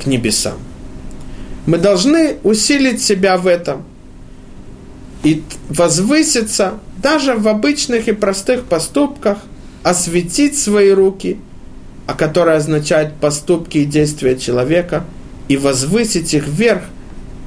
к 0.03 0.07
небесам. 0.07 0.59
Мы 1.67 1.79
должны 1.79 2.37
усилить 2.43 3.03
себя 3.03 3.37
в 3.37 3.47
этом 3.47 3.85
и 5.23 5.43
возвыситься 5.69 6.75
даже 7.01 7.35
в 7.35 7.47
обычных 7.49 8.09
и 8.09 8.13
простых 8.13 8.65
поступках, 8.65 9.39
осветить 9.83 10.59
свои 10.59 10.91
руки, 10.91 11.39
а 12.07 12.15
которое 12.15 12.57
означает 12.57 13.15
поступки 13.15 13.79
и 13.79 13.85
действия 13.85 14.37
человека, 14.37 15.05
и 15.49 15.57
возвысить 15.57 16.35
их 16.35 16.47
вверх, 16.47 16.83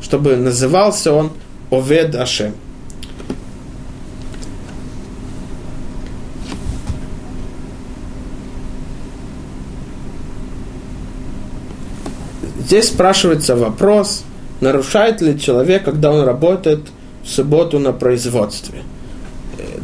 чтобы 0.01 0.35
назывался 0.35 1.13
он 1.13 1.31
Овед 1.71 2.15
Ашем. 2.15 2.53
Здесь 12.65 12.87
спрашивается 12.87 13.55
вопрос, 13.55 14.23
нарушает 14.59 15.21
ли 15.21 15.39
человек, 15.39 15.83
когда 15.85 16.11
он 16.11 16.23
работает 16.23 16.79
в 17.23 17.29
субботу 17.29 17.77
на 17.77 17.93
производстве. 17.93 18.81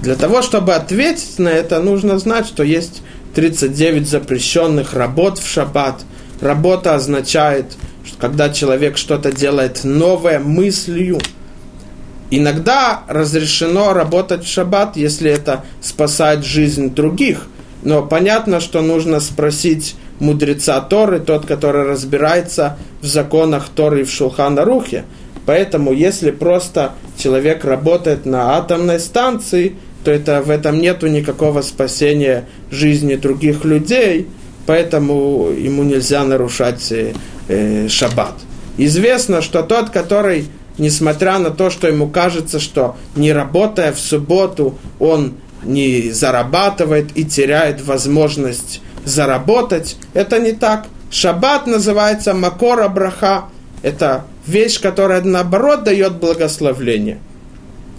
Для 0.01 0.15
того, 0.15 0.41
чтобы 0.41 0.73
ответить 0.73 1.37
на 1.37 1.49
это, 1.49 1.79
нужно 1.79 2.17
знать, 2.17 2.47
что 2.47 2.63
есть 2.63 3.03
39 3.35 4.09
запрещенных 4.09 4.95
работ 4.95 5.37
в 5.37 5.47
шаббат. 5.47 6.01
Работа 6.41 6.95
означает, 6.95 7.77
что 8.03 8.17
когда 8.17 8.49
человек 8.49 8.97
что-то 8.97 9.31
делает 9.31 9.83
новое 9.83 10.39
мыслью, 10.39 11.19
иногда 12.31 13.03
разрешено 13.07 13.93
работать 13.93 14.43
в 14.43 14.47
шаббат, 14.47 14.97
если 14.97 15.29
это 15.29 15.65
спасает 15.81 16.43
жизнь 16.43 16.95
других. 16.95 17.45
Но 17.83 18.01
понятно, 18.01 18.59
что 18.59 18.81
нужно 18.81 19.19
спросить 19.19 19.95
мудреца 20.21 20.79
Торы, 20.79 21.19
тот, 21.19 21.45
который 21.45 21.83
разбирается 21.83 22.77
в 23.01 23.05
законах 23.05 23.69
Торы 23.75 24.01
и 24.01 24.03
в 24.03 24.11
Шулхана 24.11 24.63
Рухе. 24.63 25.03
Поэтому, 25.45 25.91
если 25.91 26.31
просто 26.31 26.93
человек 27.17 27.65
работает 27.65 28.25
на 28.25 28.55
атомной 28.57 28.99
станции, 28.99 29.75
то 30.03 30.11
это, 30.11 30.41
в 30.41 30.49
этом 30.49 30.79
нету 30.79 31.07
никакого 31.07 31.61
спасения 31.61 32.45
жизни 32.69 33.15
других 33.15 33.65
людей, 33.65 34.27
поэтому 34.65 35.49
ему 35.49 35.83
нельзя 35.83 36.23
нарушать 36.23 36.91
э, 36.91 37.13
э, 37.47 37.87
шаббат. 37.87 38.35
Известно, 38.77 39.41
что 39.41 39.63
тот, 39.63 39.89
который, 39.89 40.45
несмотря 40.77 41.39
на 41.39 41.49
то, 41.49 41.69
что 41.69 41.87
ему 41.87 42.07
кажется, 42.07 42.59
что 42.59 42.95
не 43.15 43.33
работая 43.33 43.91
в 43.91 43.99
субботу, 43.99 44.77
он 44.99 45.33
не 45.63 46.11
зарабатывает 46.11 47.09
и 47.15 47.23
теряет 47.23 47.81
возможность 47.85 48.81
заработать. 49.05 49.97
Это 50.13 50.39
не 50.39 50.51
так. 50.51 50.85
Шаббат 51.09 51.67
называется 51.67 52.33
Макора 52.33 52.87
Браха. 52.87 53.45
Это 53.81 54.25
вещь, 54.45 54.79
которая 54.79 55.21
наоборот 55.21 55.83
дает 55.83 56.13
благословление. 56.13 57.19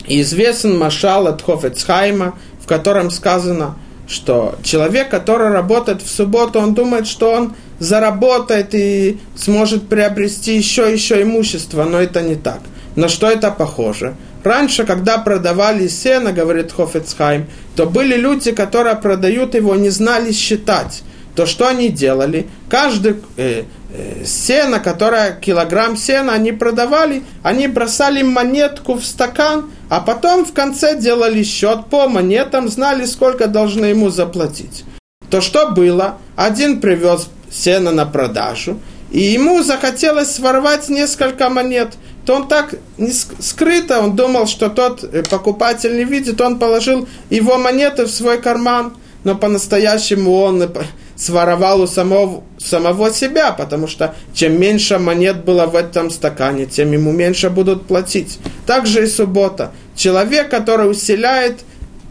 И 0.07 0.21
известен 0.23 0.79
Машал 0.79 1.27
от 1.27 1.43
Хофецхайма, 1.43 2.39
в 2.61 2.67
котором 2.67 3.11
сказано, 3.11 3.77
что 4.09 4.57
человек, 4.63 5.09
который 5.11 5.51
работает 5.51 6.03
в 6.03 6.09
субботу, 6.09 6.59
он 6.61 6.75
думает, 6.75 7.07
что 7.07 7.33
он 7.33 7.55
заработает 7.79 8.75
и 8.75 9.19
сможет 9.37 9.89
приобрести 9.89 10.57
еще 10.57 10.93
еще 10.93 11.23
имущество, 11.23 11.85
но 11.85 12.01
это 12.01 12.21
не 12.23 12.37
так. 12.37 12.61
На 12.95 13.09
что 13.09 13.31
это 13.31 13.51
похоже? 13.51 14.15
Раньше, 14.45 14.85
когда 14.85 15.19
продавали 15.19 15.87
сено, 15.89 16.33
говорит 16.33 16.73
Хофецхайм, 16.73 17.47
то 17.77 17.87
были 17.87 18.17
люди, 18.17 18.53
которые 18.53 18.97
продают 18.97 19.55
его, 19.55 19.77
не 19.77 19.91
знали 19.91 20.33
считать. 20.33 21.03
То 21.37 21.47
что 21.47 21.69
они 21.69 21.89
делали? 21.89 22.49
Каждый 22.69 23.17
э, 23.37 23.65
э, 23.93 24.25
сено, 24.27 24.81
которое 24.81 25.33
килограмм 25.33 25.97
сена 25.97 26.35
они 26.35 26.53
продавали, 26.53 27.23
они 27.43 27.69
бросали 27.69 28.23
монетку 28.23 28.95
в 28.95 29.05
стакан, 29.05 29.71
а 29.89 30.01
потом 30.01 30.45
в 30.45 30.53
конце 30.53 30.99
делали 30.99 31.43
счет 31.43 31.87
по 31.89 32.09
монетам, 32.09 32.69
знали, 32.69 33.07
сколько 33.07 33.47
должны 33.47 33.87
ему 33.87 34.11
заплатить. 34.11 34.85
То 35.31 35.41
что 35.41 35.71
было? 35.71 36.19
Один 36.37 36.81
привез 36.81 37.31
сено 37.51 37.93
на 37.93 38.05
продажу, 38.05 38.79
и 39.11 39.21
ему 39.21 39.63
захотелось 39.63 40.35
своровать 40.35 40.89
несколько 40.89 41.49
монет– 41.49 41.93
то 42.25 42.35
он 42.35 42.49
так 42.49 42.75
не 42.99 43.13
скрыто, 43.13 44.01
он 44.01 44.15
думал, 44.15 44.47
что 44.47 44.69
тот 44.69 45.03
э, 45.05 45.23
покупатель 45.23 45.97
не 45.97 46.05
видит, 46.05 46.41
он 46.41 46.59
положил 46.59 47.09
его 47.31 47.59
монеты 47.59 48.05
в 48.05 48.11
свой 48.11 48.41
карман, 48.41 48.95
но 49.25 49.35
по-настоящему 49.35 50.33
он 50.33 50.69
своровал 51.17 51.83
у 51.83 51.87
самого, 51.87 52.43
самого 52.59 53.13
себя, 53.13 53.53
потому 53.53 53.87
что 53.87 54.15
чем 54.35 54.59
меньше 54.61 54.99
монет 54.99 55.45
было 55.45 55.67
в 55.67 55.77
этом 55.77 56.11
стакане, 56.11 56.67
тем 56.67 56.93
ему 56.93 57.13
меньше 57.13 57.51
будут 57.51 57.87
платить. 57.87 58.39
Также 58.67 59.05
и 59.05 59.07
суббота. 59.07 59.73
Человек, 59.95 60.49
который 60.49 60.91
усиляет 60.91 61.61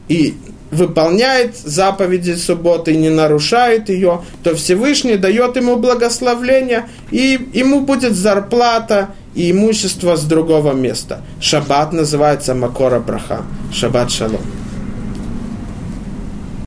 и 0.08 0.36
выполняет 0.72 1.58
заповеди 1.58 2.36
субботы 2.36 2.94
и 2.94 2.98
не 2.98 3.10
нарушает 3.10 3.90
ее, 3.90 4.24
то 4.44 4.56
Всевышний 4.56 5.18
дает 5.18 5.58
ему 5.58 5.76
благословление, 5.76 6.88
и 7.12 7.50
ему 7.54 7.82
будет 7.82 8.14
зарплата 8.14 9.10
и 9.36 9.52
имущество 9.52 10.16
с 10.16 10.24
другого 10.24 10.74
места. 10.74 11.22
Шаббат 11.40 11.94
называется 11.94 12.54
Макора 12.54 13.00
Браха. 13.00 13.44
Шаббат 13.74 14.12
Шалом. 14.12 14.42